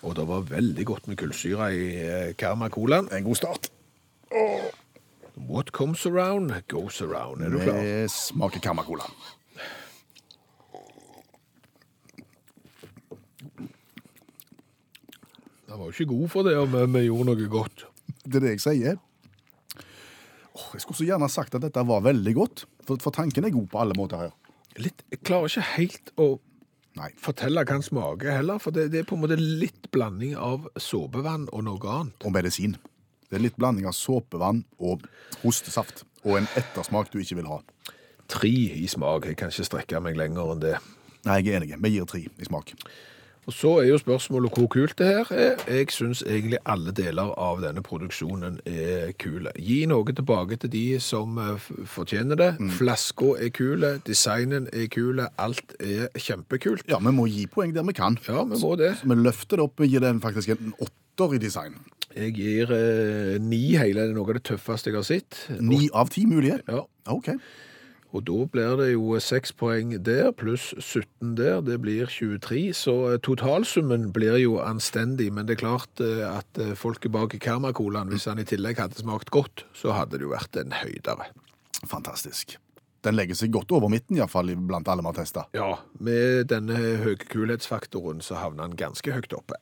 Og 0.00 0.14
det 0.16 0.24
var 0.30 0.46
veldig 0.48 0.86
godt 0.88 1.08
med 1.10 1.18
kullsyre 1.20 1.66
i 1.76 1.82
eh, 2.00 2.30
Karma-colaen. 2.40 3.10
En 3.12 3.26
god 3.26 3.36
start. 3.36 3.68
What 5.50 5.72
comes 5.76 6.06
around, 6.06 6.54
goes 6.72 7.02
around. 7.02 7.42
Er 7.44 7.52
du 7.52 7.58
klar? 7.60 7.76
Det 7.82 8.08
smaker 8.10 8.64
Karma-cola. 8.64 9.04
Den 15.68 15.76
var 15.76 15.84
jo 15.84 15.92
ikke 15.92 16.08
god 16.14 16.32
for 16.32 16.48
det 16.48 16.56
om 16.56 16.72
vi 16.96 17.04
gjorde 17.04 17.34
noe 17.34 17.52
godt. 17.52 17.84
Det 18.24 18.40
er 18.40 18.46
det 18.46 18.56
jeg 18.56 18.64
sier. 18.64 18.98
Åh, 20.56 20.66
jeg 20.72 20.86
skulle 20.86 21.02
så 21.02 21.10
gjerne 21.12 21.28
sagt 21.28 21.54
at 21.54 21.68
dette 21.68 21.84
var 21.86 22.00
veldig 22.08 22.34
godt, 22.34 22.64
for, 22.88 23.00
for 23.04 23.14
tanken 23.14 23.46
er 23.46 23.54
god 23.54 23.68
på 23.72 23.80
alle 23.82 23.96
måter 23.98 24.26
her. 24.26 24.36
Litt, 24.78 25.02
jeg 25.12 25.22
klarer 25.26 25.50
ikke 25.50 25.66
helt 25.74 26.12
å 26.20 26.28
Nei. 26.98 27.08
fortelle 27.20 27.62
hva 27.62 27.76
den 27.78 27.84
smaker 27.86 28.32
heller, 28.34 28.60
for 28.62 28.74
det, 28.74 28.88
det 28.94 29.02
er 29.02 29.08
på 29.08 29.16
en 29.18 29.22
måte 29.24 29.38
litt 29.38 29.90
blanding 29.94 30.36
av 30.38 30.68
såpevann 30.80 31.48
og 31.52 31.64
noe 31.66 31.94
annet. 31.94 32.26
Og 32.26 32.34
medisin. 32.34 32.76
Det 33.28 33.38
er 33.38 33.44
litt 33.44 33.58
blanding 33.60 33.88
av 33.88 33.96
såpevann 33.96 34.62
og 34.80 35.04
hostesaft. 35.42 36.04
Og 36.24 36.40
en 36.40 36.48
ettersmak 36.58 37.12
du 37.12 37.20
ikke 37.20 37.38
vil 37.38 37.50
ha. 37.50 37.60
Tre 38.28 38.50
i 38.50 38.86
smak. 38.90 39.28
Jeg 39.28 39.38
kan 39.40 39.52
ikke 39.52 39.66
strekke 39.68 40.00
meg 40.04 40.18
lenger 40.18 40.54
enn 40.54 40.64
det. 40.64 40.74
Nei, 41.26 41.38
jeg 41.42 41.52
er 41.52 41.60
enig. 41.60 41.76
Vi 41.84 41.92
gir 41.94 42.08
tre 42.08 42.22
i 42.24 42.48
smak. 42.48 42.74
Og 43.48 43.54
så 43.56 43.70
er 43.80 43.86
jo 43.88 43.96
spørsmålet 43.96 44.52
hvor 44.52 44.66
kult 44.68 44.98
det 45.00 45.06
her 45.08 45.30
er. 45.32 45.62
Jeg 45.72 45.88
syns 45.94 46.20
egentlig 46.20 46.58
alle 46.68 46.92
deler 46.92 47.30
av 47.40 47.62
denne 47.62 47.80
produksjonen 47.80 48.58
er 48.68 49.14
kule. 49.16 49.54
Gi 49.56 49.78
noe 49.88 50.12
tilbake 50.12 50.58
til 50.60 50.72
de 50.74 50.82
som 51.00 51.38
eh, 51.40 51.68
fortjener 51.88 52.36
det. 52.36 52.50
Flaska 52.76 53.32
er 53.40 53.48
kule, 53.56 53.94
designen 54.04 54.68
er 54.68 54.90
kule, 54.92 55.30
alt 55.40 55.72
er 55.80 56.12
kjempekult. 56.20 56.84
Ja, 56.92 57.00
vi 57.00 57.14
må 57.16 57.24
gi 57.32 57.46
poeng 57.48 57.72
der 57.72 57.88
vi 57.88 57.96
kan. 57.96 58.18
Ja, 58.28 58.44
vi 58.44 58.60
må 58.60 58.74
det. 58.76 58.98
Så 59.00 59.08
vi 59.08 59.16
løfter 59.16 59.56
det 59.56 59.64
opp 59.64 59.80
og 59.80 59.94
gir 59.94 60.04
den 60.04 60.20
faktisk 60.20 60.52
en 60.52 60.76
åtter 60.76 61.38
i 61.38 61.40
design. 61.40 61.80
Jeg 62.18 62.34
gir 62.36 62.74
eh, 62.76 63.38
ni 63.40 63.62
hele, 63.80 64.04
det 64.04 64.12
er 64.12 64.18
noe 64.18 64.28
av 64.28 64.36
det 64.36 64.44
tøffeste 64.50 64.92
jeg 64.92 65.00
har 65.00 65.08
sett. 65.08 65.40
Ni 65.56 65.86
av 65.96 66.12
ti 66.12 66.28
mulige. 66.28 66.60
Ja, 66.68 66.84
OK. 67.16 67.32
Og 68.16 68.24
da 68.24 68.44
blir 68.48 68.76
det 68.80 68.86
jo 68.94 69.18
seks 69.20 69.52
poeng 69.52 69.90
der, 70.04 70.30
pluss 70.32 70.70
17 70.78 71.34
der, 71.36 71.60
det 71.64 71.76
blir 71.84 72.08
23, 72.08 72.70
så 72.76 72.94
eh, 73.10 73.18
totalsummen 73.24 74.08
blir 74.16 74.38
jo 74.40 74.56
anstendig, 74.64 75.28
men 75.34 75.48
det 75.48 75.58
er 75.58 75.64
klart 75.64 76.00
eh, 76.04 76.24
at 76.24 76.62
eh, 76.62 76.72
folket 76.78 77.12
bak 77.12 77.36
Karma-colaen, 77.42 78.08
hvis 78.12 78.28
han 78.30 78.40
i 78.40 78.46
tillegg 78.48 78.80
hadde 78.80 79.02
smakt 79.02 79.32
godt, 79.34 79.66
så 79.76 79.92
hadde 79.96 80.16
det 80.16 80.24
jo 80.24 80.32
vært 80.32 80.56
en 80.56 80.72
høydere. 80.80 81.28
Fantastisk. 81.84 82.56
Den 83.04 83.14
legger 83.14 83.36
seg 83.38 83.52
godt 83.54 83.70
over 83.76 83.92
midten, 83.92 84.16
iallfall 84.16 84.50
blant 84.56 84.88
alle 84.88 85.04
vi 85.04 85.12
har 85.12 85.20
testa. 85.20 85.44
Ja, 85.54 85.70
med 86.00 86.48
denne 86.50 86.80
høye 87.04 87.20
kulhetsfaktoren 87.28 88.24
så 88.24 88.40
havner 88.40 88.66
han 88.66 88.78
ganske 88.80 89.12
høyt 89.14 89.36
oppe. 89.36 89.60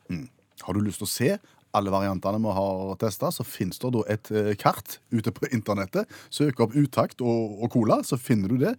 Har 0.65 0.73
du 0.73 0.81
lyst 0.81 1.03
til 1.03 1.09
å 1.09 1.13
se 1.13 1.33
alle 1.77 1.93
variantene 1.93 2.41
vi 2.43 2.55
har 2.57 2.97
testa, 3.01 3.31
så 3.33 3.45
finnes 3.47 3.79
det 3.83 3.93
da 3.95 4.05
et 4.13 4.31
eh, 4.33 4.53
kart 4.61 4.99
ute 5.13 5.33
på 5.35 5.49
internettet. 5.53 6.09
Søk 6.33 6.61
opp 6.65 6.77
utakt 6.77 7.23
og, 7.25 7.59
og 7.63 7.73
cola, 7.75 8.01
så 8.07 8.19
finner 8.21 8.53
du 8.53 8.59
det. 8.63 8.75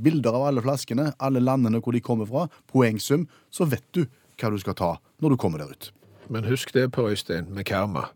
Bilder 0.00 0.36
av 0.36 0.48
alle 0.50 0.64
flaskene, 0.64 1.12
alle 1.18 1.42
landene 1.42 1.82
hvor 1.82 1.96
de 1.96 2.02
kommer 2.04 2.28
fra, 2.30 2.48
poengsum. 2.70 3.28
Så 3.50 3.68
vet 3.70 3.86
du 3.96 4.04
hva 4.40 4.52
du 4.52 4.60
skal 4.62 4.78
ta 4.78 4.92
når 5.22 5.34
du 5.34 5.40
kommer 5.40 5.62
der 5.62 5.72
ut. 5.72 5.90
Men 6.30 6.46
husk 6.46 6.72
det, 6.76 6.90
Per 6.94 7.10
Øystein, 7.10 7.50
med 7.50 7.66
Karma. 7.66 8.08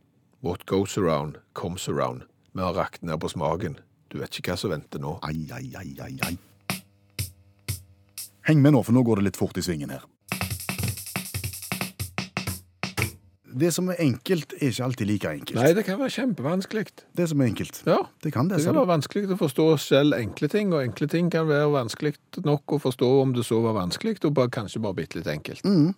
What 0.45 0.67
goes 0.71 0.99
around, 0.99 1.39
comes 1.53 1.89
around. 1.89 2.27
Vi 2.55 2.63
har 2.63 2.75
rakt 2.77 3.03
ned 3.03 3.19
på 3.21 3.29
smaken. 3.33 3.79
Du 4.13 4.21
vet 4.21 4.39
ikke 4.39 4.53
hva 4.53 4.61
som 4.61 4.71
venter 4.71 5.03
nå. 5.03 5.17
Ai, 5.27 5.49
ai, 5.51 5.67
ai, 5.75 5.89
ai, 6.05 6.15
ai. 6.29 6.37
Heng 8.47 8.61
med 8.63 8.77
nå, 8.77 8.83
for 8.85 8.95
nå 8.95 9.03
går 9.03 9.19
det 9.19 9.31
litt 9.31 9.41
fort 9.41 9.59
i 9.59 9.65
svingen 9.65 9.91
her. 9.91 10.05
Det 13.55 13.71
som 13.75 13.89
er 13.93 14.01
enkelt, 14.03 14.53
er 14.59 14.71
ikke 14.73 14.85
alltid 14.85 15.07
like 15.07 15.31
enkelt. 15.31 15.59
Nei, 15.61 15.73
det 15.77 15.85
kan 15.87 15.99
være 16.01 16.11
kjempevanskelig. 16.11 16.87
Det 17.17 17.29
som 17.31 17.41
er 17.41 17.51
enkelt. 17.53 17.83
Ja, 17.87 17.99
Det 18.23 18.33
kan 18.35 18.49
det, 18.49 18.59
Det 18.59 18.67
kan 18.67 18.75
være 18.81 18.91
vanskelig 18.91 19.29
å 19.31 19.39
forstå 19.39 19.67
selv 19.79 20.17
enkle 20.19 20.49
ting, 20.51 20.73
og 20.75 20.83
enkle 20.83 21.09
ting 21.09 21.31
kan 21.31 21.47
være 21.47 21.69
vanskelig 21.71 22.15
nok 22.45 22.75
å 22.75 22.81
forstå 22.83 23.11
om 23.23 23.33
det 23.37 23.45
så 23.47 23.61
var 23.63 23.77
vanskelig, 23.79 24.19
og 24.25 24.35
bare, 24.35 24.51
kanskje 24.51 24.83
bare 24.83 24.95
bitte 24.99 25.21
litt 25.21 25.31
enkelt. 25.31 25.63
Mm. 25.65 25.95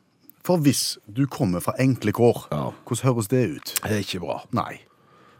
For 0.47 0.59
hvis 0.63 0.99
du 1.11 1.25
kommer 1.27 1.61
fra 1.65 1.73
enkle 1.83 2.13
kår, 2.13 2.47
Ja. 2.53 2.73
hvordan 2.87 3.09
høres 3.09 3.29
det 3.29 3.57
ut? 3.57 3.73
Det 3.83 3.91
er 3.91 4.05
ikke 4.05 4.21
bra. 4.21 4.43
Nei. 4.53 4.81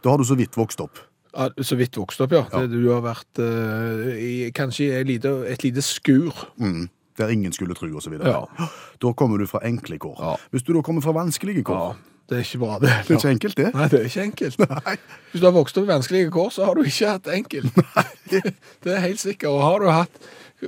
Da 0.03 0.09
har 0.09 0.17
du 0.17 0.23
så 0.23 0.35
vidt 0.35 0.55
vokst 0.57 0.81
opp. 0.81 0.97
Ja, 1.37 1.49
Så 1.61 1.77
vidt 1.77 1.95
vokst 1.95 2.19
opp, 2.21 2.31
ja. 2.31 2.45
ja. 2.51 2.65
du 2.65 2.89
har 2.89 3.01
vært 3.05 3.37
eh, 3.39 4.17
i, 4.17 4.51
kanskje 4.51 4.87
i 4.87 4.91
et 5.01 5.07
lite, 5.07 5.29
et 5.47 5.63
lite 5.63 5.81
skur. 5.85 6.33
Mm. 6.57 6.89
Der 7.17 7.31
ingen 7.33 7.51
skulle 7.53 7.73
tro, 7.73 7.87
videre. 7.87 8.29
Ja. 8.29 8.67
Da 9.01 9.11
kommer 9.13 9.37
du 9.37 9.47
fra 9.47 9.59
enkle 9.65 9.97
kår. 9.97 10.17
Ja. 10.21 10.35
Hvis 10.51 10.63
du 10.63 10.73
da 10.73 10.81
kommer 10.81 11.01
fra 11.01 11.11
vanskelige 11.17 11.63
Ja, 11.63 11.69
kår, 11.69 11.95
det 12.29 12.37
er 12.37 12.43
ikke 12.43 12.59
bra, 12.59 12.79
det. 12.79 12.89
det 13.07 13.11
er 13.15 13.17
ikke 13.17 13.29
enkelt, 13.29 13.57
det. 13.57 13.69
Nei, 13.73 13.87
det 13.87 13.99
er 13.99 14.05
ikke 14.09 14.23
enkelt. 14.23 14.57
Hvis 15.31 15.41
du 15.41 15.45
har 15.47 15.53
vokst 15.55 15.77
opp 15.77 15.85
i 15.87 15.93
vanskelige 15.93 16.31
kår, 16.35 16.49
så 16.51 16.65
har 16.67 16.75
du 16.75 16.83
ikke 16.83 17.07
hatt 17.13 17.27
enkelt. 17.31 17.79
det 18.83 18.91
er 18.93 18.99
helt 19.05 19.19
sikkert. 19.23 19.49
Og 19.49 19.61
har 19.63 19.79
du 19.79 19.87
hatt, 19.89 20.19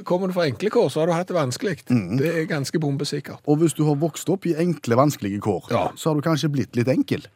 kommer 0.08 0.28
du 0.32 0.34
fra 0.38 0.46
enkle 0.48 0.70
kår, 0.72 0.88
så 0.94 1.02
har 1.04 1.12
du 1.12 1.14
hatt 1.18 1.28
det 1.28 1.36
vanskelig. 1.36 1.76
Mm. 1.90 2.18
Det 2.22 2.32
er 2.32 2.48
ganske 2.50 2.80
bombesikkert. 2.80 3.44
Og 3.46 3.60
hvis 3.62 3.76
du 3.78 3.84
har 3.90 4.00
vokst 4.00 4.30
opp 4.32 4.48
i 4.50 4.56
enkle, 4.56 4.96
vanskelige 4.96 5.42
kår, 5.44 5.68
Ja. 5.76 5.84
så 5.96 6.10
har 6.10 6.16
du 6.16 6.22
kanskje 6.26 6.50
blitt 6.54 6.76
litt 6.80 6.88
enkel. 6.88 7.28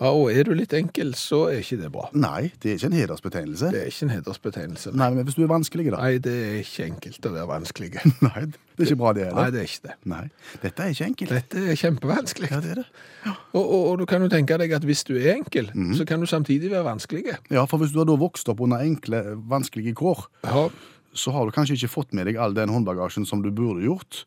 Ja, 0.00 0.10
og 0.16 0.30
er 0.32 0.46
du 0.48 0.54
litt 0.56 0.72
enkel, 0.72 1.10
så 1.18 1.42
er 1.50 1.58
ikke 1.60 1.76
det 1.82 1.90
bra. 1.92 2.06
Nei, 2.16 2.48
det 2.62 2.70
er 2.70 2.78
ikke 2.78 2.88
en 2.88 2.94
hedersbetegnelse. 2.96 3.68
Det 3.74 3.80
er 3.82 3.88
ikke 3.90 4.06
en 4.06 4.12
hedersbetegnelse. 4.14 4.92
Nei, 4.96 5.08
men 5.12 5.26
hvis 5.28 5.36
du 5.36 5.42
er 5.44 5.50
vanskelig, 5.50 5.84
da? 5.92 5.98
Nei, 6.00 6.14
det 6.24 6.32
er 6.46 6.54
ikke 6.62 6.86
enkelt 6.86 7.26
å 7.28 7.32
være 7.34 7.48
vanskelig. 7.50 7.90
Nei, 8.30 8.44
det 8.48 8.80
er 8.80 8.88
ikke 8.88 9.00
bra 9.02 9.12
det 9.18 9.26
Nei, 9.36 9.44
det 9.52 9.60
er 9.60 9.68
ikke 9.68 9.84
det. 9.90 9.96
Nei, 10.08 10.22
dette 10.62 10.86
er 10.86 10.94
ikke 10.94 11.08
enkelt. 11.10 11.34
Dette 11.36 11.64
er 11.74 11.80
kjempevanskelig. 11.82 12.48
Ja, 12.54 12.60
det 12.64 12.70
er 12.72 12.80
det. 12.80 12.86
Og, 13.28 13.60
og, 13.60 13.82
og 13.90 13.98
du 14.00 14.06
kan 14.08 14.24
jo 14.24 14.30
tenke 14.32 14.56
deg 14.62 14.72
at 14.78 14.86
hvis 14.88 15.04
du 15.04 15.12
er 15.18 15.34
enkel, 15.34 15.68
så 15.98 16.08
kan 16.08 16.24
du 16.24 16.30
samtidig 16.30 16.72
være 16.72 16.86
vanskelig. 16.88 17.36
Ja, 17.52 17.66
for 17.68 17.84
hvis 17.84 17.92
du 17.92 18.00
har 18.00 18.08
da 18.08 18.16
vokst 18.20 18.48
opp 18.48 18.64
under 18.64 18.80
enkle, 18.86 19.20
vanskelige 19.52 19.92
kår, 20.00 20.24
Ja, 20.48 20.64
så 21.12 21.32
har 21.34 21.44
du 21.44 21.52
kanskje 21.52 21.74
ikke 21.76 21.92
fått 21.92 22.12
med 22.16 22.28
deg 22.30 22.40
all 22.40 22.56
den 22.56 22.70
håndbagasjen 22.72 23.24
som 23.28 23.44
du 23.44 23.50
burde 23.52 23.82
gjort, 23.84 24.24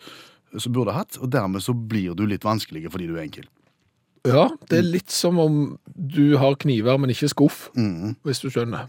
som 0.59 0.73
burde 0.75 0.93
hatt, 0.93 1.17
og 1.17 1.31
dermed 1.33 1.63
så 1.63 1.73
blir 1.73 2.13
du 2.13 2.27
litt 2.29 2.45
vanskelig 2.45 2.85
fordi 2.93 3.07
du 3.09 3.15
er 3.17 3.23
enkel. 3.25 3.47
Ja, 4.23 4.45
det 4.69 4.77
er 4.79 4.85
litt 4.87 5.11
som 5.11 5.35
om 5.43 5.55
du 5.85 6.37
har 6.39 6.55
kniver, 6.55 6.97
men 6.97 7.11
ikke 7.11 7.27
skuff, 7.27 7.69
Mm. 7.75 8.15
hvis 8.23 8.39
du 8.39 8.49
skjønner. 8.49 8.87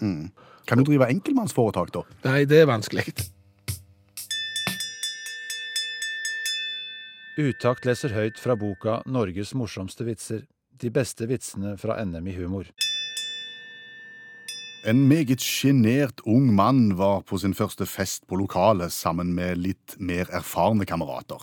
Kan 0.67 0.79
du 0.79 0.85
drive 0.85 1.09
enkeltmannsforetak, 1.11 1.91
da? 1.93 2.03
Nei, 2.25 2.45
det 2.45 2.61
er 2.63 2.67
vanskelig. 2.67 3.11
Utakt 7.37 7.85
leser 7.85 8.15
høyt 8.15 8.39
fra 8.39 8.55
boka 8.55 9.03
'Norges 9.07 9.55
morsomste 9.55 10.05
vitser'. 10.07 10.47
De 10.79 10.91
beste 10.91 11.27
vitsene 11.27 11.77
fra 11.79 11.97
NM 12.05 12.27
i 12.29 12.33
humor. 12.37 12.65
En 14.87 15.09
meget 15.09 15.41
sjenert 15.41 16.21
ung 16.27 16.55
mann 16.55 16.95
var 16.97 17.23
på 17.23 17.39
sin 17.41 17.55
første 17.55 17.87
fest 17.87 18.27
på 18.29 18.37
lokalet 18.37 18.93
sammen 18.93 19.35
med 19.35 19.59
litt 19.59 19.97
mer 19.99 20.27
erfarne 20.27 20.85
kamerater. 20.87 21.41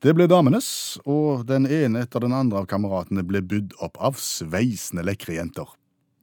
Det 0.00 0.14
ble 0.16 0.24
damenes, 0.32 0.96
og 1.04 1.42
den 1.44 1.66
ene 1.68 2.06
etter 2.06 2.22
den 2.24 2.32
andre 2.32 2.62
av 2.62 2.68
kameratene 2.70 3.20
ble 3.20 3.42
budd 3.44 3.74
opp 3.84 3.98
av 4.00 4.16
sveisende 4.16 5.04
lekre 5.04 5.34
jenter. 5.36 5.68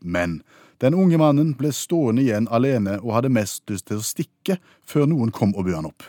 Men 0.02 0.40
den 0.82 0.98
unge 0.98 1.20
mannen 1.22 1.52
ble 1.60 1.70
stående 1.70 2.24
igjen 2.24 2.50
alene 2.50 2.96
og 3.04 3.14
hadde 3.20 3.34
mest 3.38 3.70
lyst 3.70 3.86
til 3.92 4.02
å 4.02 4.06
stikke 4.06 4.58
før 4.82 5.06
noen 5.12 5.30
kom 5.30 5.54
og 5.54 5.70
bød 5.70 5.78
han 5.78 5.90
opp. 5.92 6.08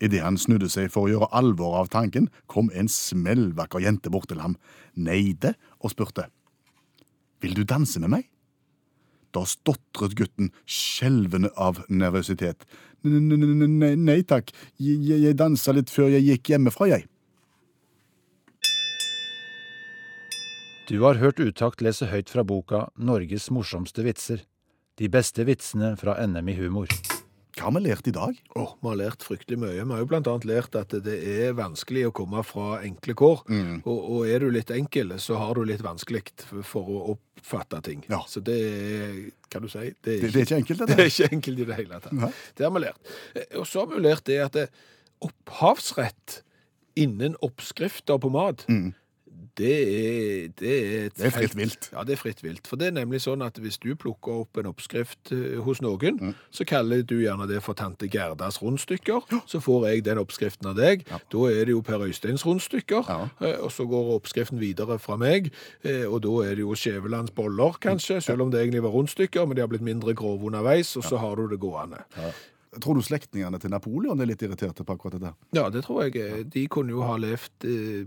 Idet 0.00 0.24
han 0.24 0.40
snudde 0.40 0.72
seg 0.72 0.88
for 0.94 1.04
å 1.04 1.12
gjøre 1.12 1.28
alvor 1.36 1.76
av 1.82 1.92
tanken, 1.92 2.30
kom 2.48 2.72
en 2.72 2.88
smellvakker 2.88 3.84
jente 3.84 4.08
bort 4.10 4.30
til 4.32 4.40
ham, 4.40 4.56
neide 4.96 5.52
og 5.78 5.92
spurte. 5.92 6.24
Vil 7.44 7.52
du 7.52 7.66
danse 7.68 8.00
med 8.00 8.16
meg? 8.16 8.31
Da 9.32 9.44
stotret 9.48 10.16
gutten, 10.18 10.50
skjelvende 10.68 11.52
av 11.56 11.80
nervøsitet. 11.88 12.66
Nei, 13.02 14.20
takk, 14.28 14.52
jeg 14.78 15.38
dansa 15.40 15.74
litt 15.74 15.90
før 15.90 16.12
jeg 16.12 16.28
gikk 16.28 16.52
hjemmefra, 16.52 16.90
jeg. 16.92 17.08
Du 20.90 21.00
har 21.06 21.16
hørt 21.22 21.40
Utakt 21.40 21.80
lese 21.80 22.10
høyt 22.10 22.28
fra 22.28 22.42
boka 22.44 22.88
'Norges 22.98 23.48
morsomste 23.54 24.02
vitser'. 24.04 24.44
De 24.98 25.08
beste 25.08 25.46
vitsene 25.48 25.96
fra 25.96 26.18
NM 26.26 26.48
i 26.52 26.58
humor. 26.58 26.88
Hva 27.52 27.66
har 27.68 27.72
vi 27.76 27.80
lært 27.84 28.06
i 28.08 28.12
dag? 28.16 28.38
Åh, 28.56 28.70
vi 28.80 28.88
har 28.88 28.96
lært 28.96 29.24
fryktelig 29.26 29.58
mye. 29.60 29.74
Vi 29.84 29.92
har 29.92 30.00
jo 30.00 30.06
annet 30.16 30.46
lært 30.48 30.76
at 30.78 30.94
det 31.04 31.16
er 31.44 31.52
vanskelig 31.58 32.06
å 32.08 32.12
komme 32.16 32.40
fra 32.48 32.78
enkle 32.86 33.12
kår. 33.18 33.42
Og, 33.84 33.98
og 34.16 34.22
er 34.30 34.40
du 34.40 34.48
litt 34.54 34.72
enkel, 34.72 35.12
så 35.20 35.36
har 35.36 35.58
du 35.58 35.66
litt 35.68 35.84
vanskelig 35.84 36.22
for 36.64 36.88
å 36.88 37.02
oppfatte 37.12 37.82
ting. 37.84 38.06
Ja. 38.08 38.22
Så 38.28 38.40
det 38.40 38.56
er, 38.56 39.18
kan 39.52 39.66
du 39.66 39.68
si, 39.68 39.84
det 40.00 40.16
er, 40.16 40.24
Det, 40.24 40.32
det 40.32 40.40
er 40.40 40.46
ikke 40.46 40.60
enkelt, 40.62 40.86
det 40.86 40.88
det 40.96 41.04
er 41.04 41.12
ikke 41.12 41.30
enkelt 41.36 41.60
i 41.60 41.68
det 41.68 41.78
hele 41.82 42.00
tatt. 42.00 42.16
Nei. 42.22 42.32
Det 42.56 42.66
har 42.68 42.72
vi 42.78 42.84
lært. 42.86 43.12
Eh, 43.36 43.46
Og 43.60 43.68
så 43.68 43.84
har 43.84 43.92
vi 43.92 44.00
lært 44.08 44.24
det 44.32 44.40
at 44.46 44.58
opphavsrett 45.28 46.40
innen 46.98 47.36
oppskrifter 47.44 48.18
på 48.20 48.28
mat, 48.32 48.64
det 49.58 49.72
er, 49.72 50.48
det 50.58 50.70
er 50.72 51.06
et 51.06 51.14
Det 51.18 51.26
er 51.26 51.30
fritt 51.34 51.54
vilt. 51.58 51.88
Ja, 51.92 52.02
det 52.08 52.12
er 52.14 52.20
fritt 52.20 52.42
vilt. 52.42 52.66
For 52.66 52.76
det 52.80 52.86
er 52.88 52.94
nemlig 52.96 53.20
sånn 53.20 53.42
at 53.44 53.58
hvis 53.60 53.76
du 53.82 53.90
plukker 53.94 54.40
opp 54.46 54.56
en 54.56 54.70
oppskrift 54.70 55.32
eh, 55.32 55.58
hos 55.60 55.82
noen, 55.84 56.18
Mm. 56.22 56.34
så 56.50 56.64
kaller 56.64 57.02
du 57.02 57.18
gjerne 57.20 57.46
det 57.48 57.62
for 57.62 57.74
tante 57.74 58.08
Gerdas 58.08 58.60
rundstykker. 58.62 59.26
Så 59.46 59.60
får 59.60 59.88
jeg 59.90 60.04
den 60.04 60.18
oppskriften 60.18 60.68
av 60.70 60.76
deg. 60.76 61.04
Da 61.08 61.44
er 61.50 61.64
det 61.66 61.74
jo 61.76 61.82
Per 61.82 62.00
Øysteins 62.08 62.46
rundstykker. 62.46 63.04
Ja. 63.08 63.28
Eh, 63.40 63.58
Og 63.62 63.70
så 63.72 63.84
går 63.88 64.14
oppskriften 64.20 64.58
videre 64.60 64.98
fra 64.98 65.16
meg, 65.16 65.52
eh, 65.84 66.04
og 66.08 66.22
da 66.22 66.32
er 66.48 66.54
det 66.56 66.64
jo 66.64 66.72
Skjævelands 66.74 67.30
boller, 67.34 67.76
kanskje, 67.80 68.20
selv 68.22 68.42
om 68.42 68.50
det 68.50 68.60
egentlig 68.62 68.82
var 68.82 68.90
rundstykker, 68.96 69.46
men 69.46 69.56
de 69.56 69.60
har 69.62 69.68
blitt 69.68 69.82
mindre 69.82 70.14
grove 70.14 70.42
underveis, 70.46 70.96
og 70.96 71.04
så 71.04 71.18
har 71.18 71.36
du 71.36 71.46
det 71.48 71.60
gående. 71.60 72.02
Tror 72.80 72.96
du 72.96 73.02
slektningene 73.04 73.58
til 73.60 73.68
Napoleon 73.68 74.20
er 74.24 74.28
litt 74.30 74.40
irriterte 74.46 74.80
på 74.88 74.94
akkurat 74.94 75.18
dette? 75.20 75.32
Ja, 75.52 75.66
det 75.68 75.82
tror 75.84 76.06
jeg. 76.06 76.46
De 76.54 76.62
kunne 76.72 76.94
jo 76.94 77.02
ha 77.04 77.18
levd 77.20 77.66
eh, 77.68 78.06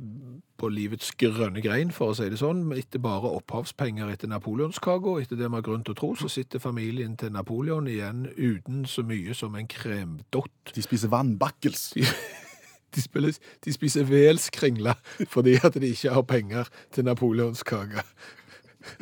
på 0.58 0.70
livets 0.74 1.12
grønne 1.22 1.62
grein, 1.62 1.92
for 1.94 2.10
å 2.10 2.16
si 2.18 2.26
det 2.34 2.40
sånn. 2.42 2.64
Etter 2.74 2.98
bare 3.04 3.30
opphavspenger 3.38 4.10
etter 4.10 4.32
napoleonskaka, 4.32 5.20
etter 5.22 5.38
det 5.38 5.52
vi 5.52 5.60
har 5.60 5.66
grunn 5.68 5.84
til 5.86 5.94
å 5.94 6.00
tro, 6.00 6.10
så 6.18 6.32
sitter 6.34 6.64
familien 6.64 7.14
til 7.22 7.30
Napoleon 7.36 7.86
igjen 7.92 8.26
uten 8.40 8.88
så 8.90 9.06
mye 9.06 9.38
som 9.38 9.54
en 9.60 9.70
kremdott. 9.70 10.74
De 10.74 10.82
spiser 10.82 11.14
vannbakkels. 11.14 11.92
De, 12.96 13.02
spiller, 13.04 13.36
de 13.66 13.72
spiser 13.76 14.06
velskringla 14.08 14.94
fordi 15.28 15.58
at 15.68 15.76
de 15.84 15.90
ikke 15.92 16.14
har 16.16 16.24
penger 16.30 16.70
til 16.96 17.04
napoleonskake. 17.04 18.00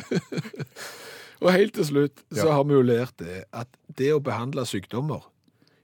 og 1.43 1.51
helt 1.53 1.75
til 1.77 1.85
slutt 1.85 2.23
så 2.33 2.47
Ja. 2.47 2.55
har 2.57 2.63
vi 2.65 2.73
jo 2.73 2.81
lært 2.81 3.13
det 3.21 3.43
at 3.53 3.69
det 3.97 4.09
å 4.15 4.19
behandle 4.23 4.65
sykdommer 4.65 5.21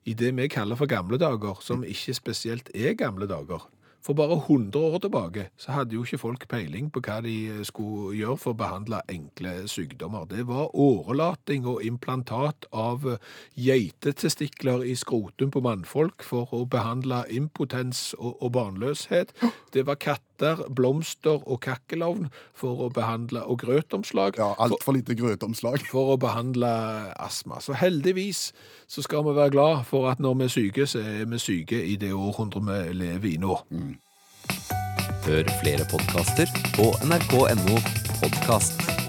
i 0.10 0.16
det 0.18 0.32
vi 0.38 0.48
kaller 0.50 0.80
for 0.80 0.90
gamle 0.90 1.20
dager, 1.22 1.60
som 1.62 1.86
ikke 1.86 2.18
spesielt 2.18 2.72
er 2.74 2.98
gamle 2.98 3.30
dager. 3.30 3.68
For 4.02 4.16
bare 4.16 4.38
100 4.38 4.80
år 4.80 5.00
tilbake 5.04 5.50
så 5.60 5.74
hadde 5.76 5.94
jo 5.98 6.06
ikke 6.06 6.18
folk 6.22 6.46
peiling 6.50 6.88
på 6.92 7.02
hva 7.04 7.18
de 7.22 7.66
skulle 7.68 8.16
gjøre 8.16 8.38
for 8.40 8.56
å 8.56 8.60
behandle 8.62 9.02
enkle 9.12 9.52
sykdommer. 9.68 10.24
Det 10.32 10.46
var 10.48 10.72
årelating 10.72 11.68
og 11.68 11.84
implantat 11.84 12.70
av 12.72 13.04
geitetestikler 13.60 14.88
i 14.88 14.96
skrotum 14.96 15.52
på 15.52 15.64
mannfolk 15.66 16.24
for 16.24 16.48
å 16.56 16.64
behandle 16.64 17.26
impotens 17.36 18.14
og, 18.18 18.38
og 18.40 18.56
barnløshet. 18.56 19.36
Det 19.76 19.84
var 19.86 20.00
katter, 20.40 20.70
blomster 20.74 21.40
og 21.48 21.60
kakkelovn 21.62 22.30
for 22.56 22.86
å 22.88 22.90
behandle, 22.94 23.44
og 23.46 23.60
grøtomslag 23.60 24.38
Ja, 24.38 24.54
Altfor 24.60 24.94
lite 24.94 25.16
grøtomslag. 25.16 25.80
for 25.88 26.16
å 26.16 26.18
behandle 26.20 26.68
astma. 27.20 27.60
Så 27.62 27.74
heldigvis 27.74 28.54
så 28.88 29.02
skal 29.04 29.24
vi 29.24 29.36
være 29.36 29.52
glad 29.52 29.86
for 29.86 30.10
at 30.10 30.20
når 30.20 30.38
vi 30.38 30.44
er 30.44 30.48
syke, 30.50 30.88
så 30.88 31.00
er 31.00 31.26
vi 31.26 31.38
syke 31.38 31.84
i 31.86 31.96
det 31.96 32.12
århundret 32.14 32.64
vi 32.64 32.94
lever 32.94 33.34
i 33.34 33.38
nå. 33.38 33.58
Hør 35.26 35.44
flere 35.62 35.86
podkaster 35.92 36.48
på 36.76 36.94
nrk.no 37.06 37.78
podkast. 38.22 39.09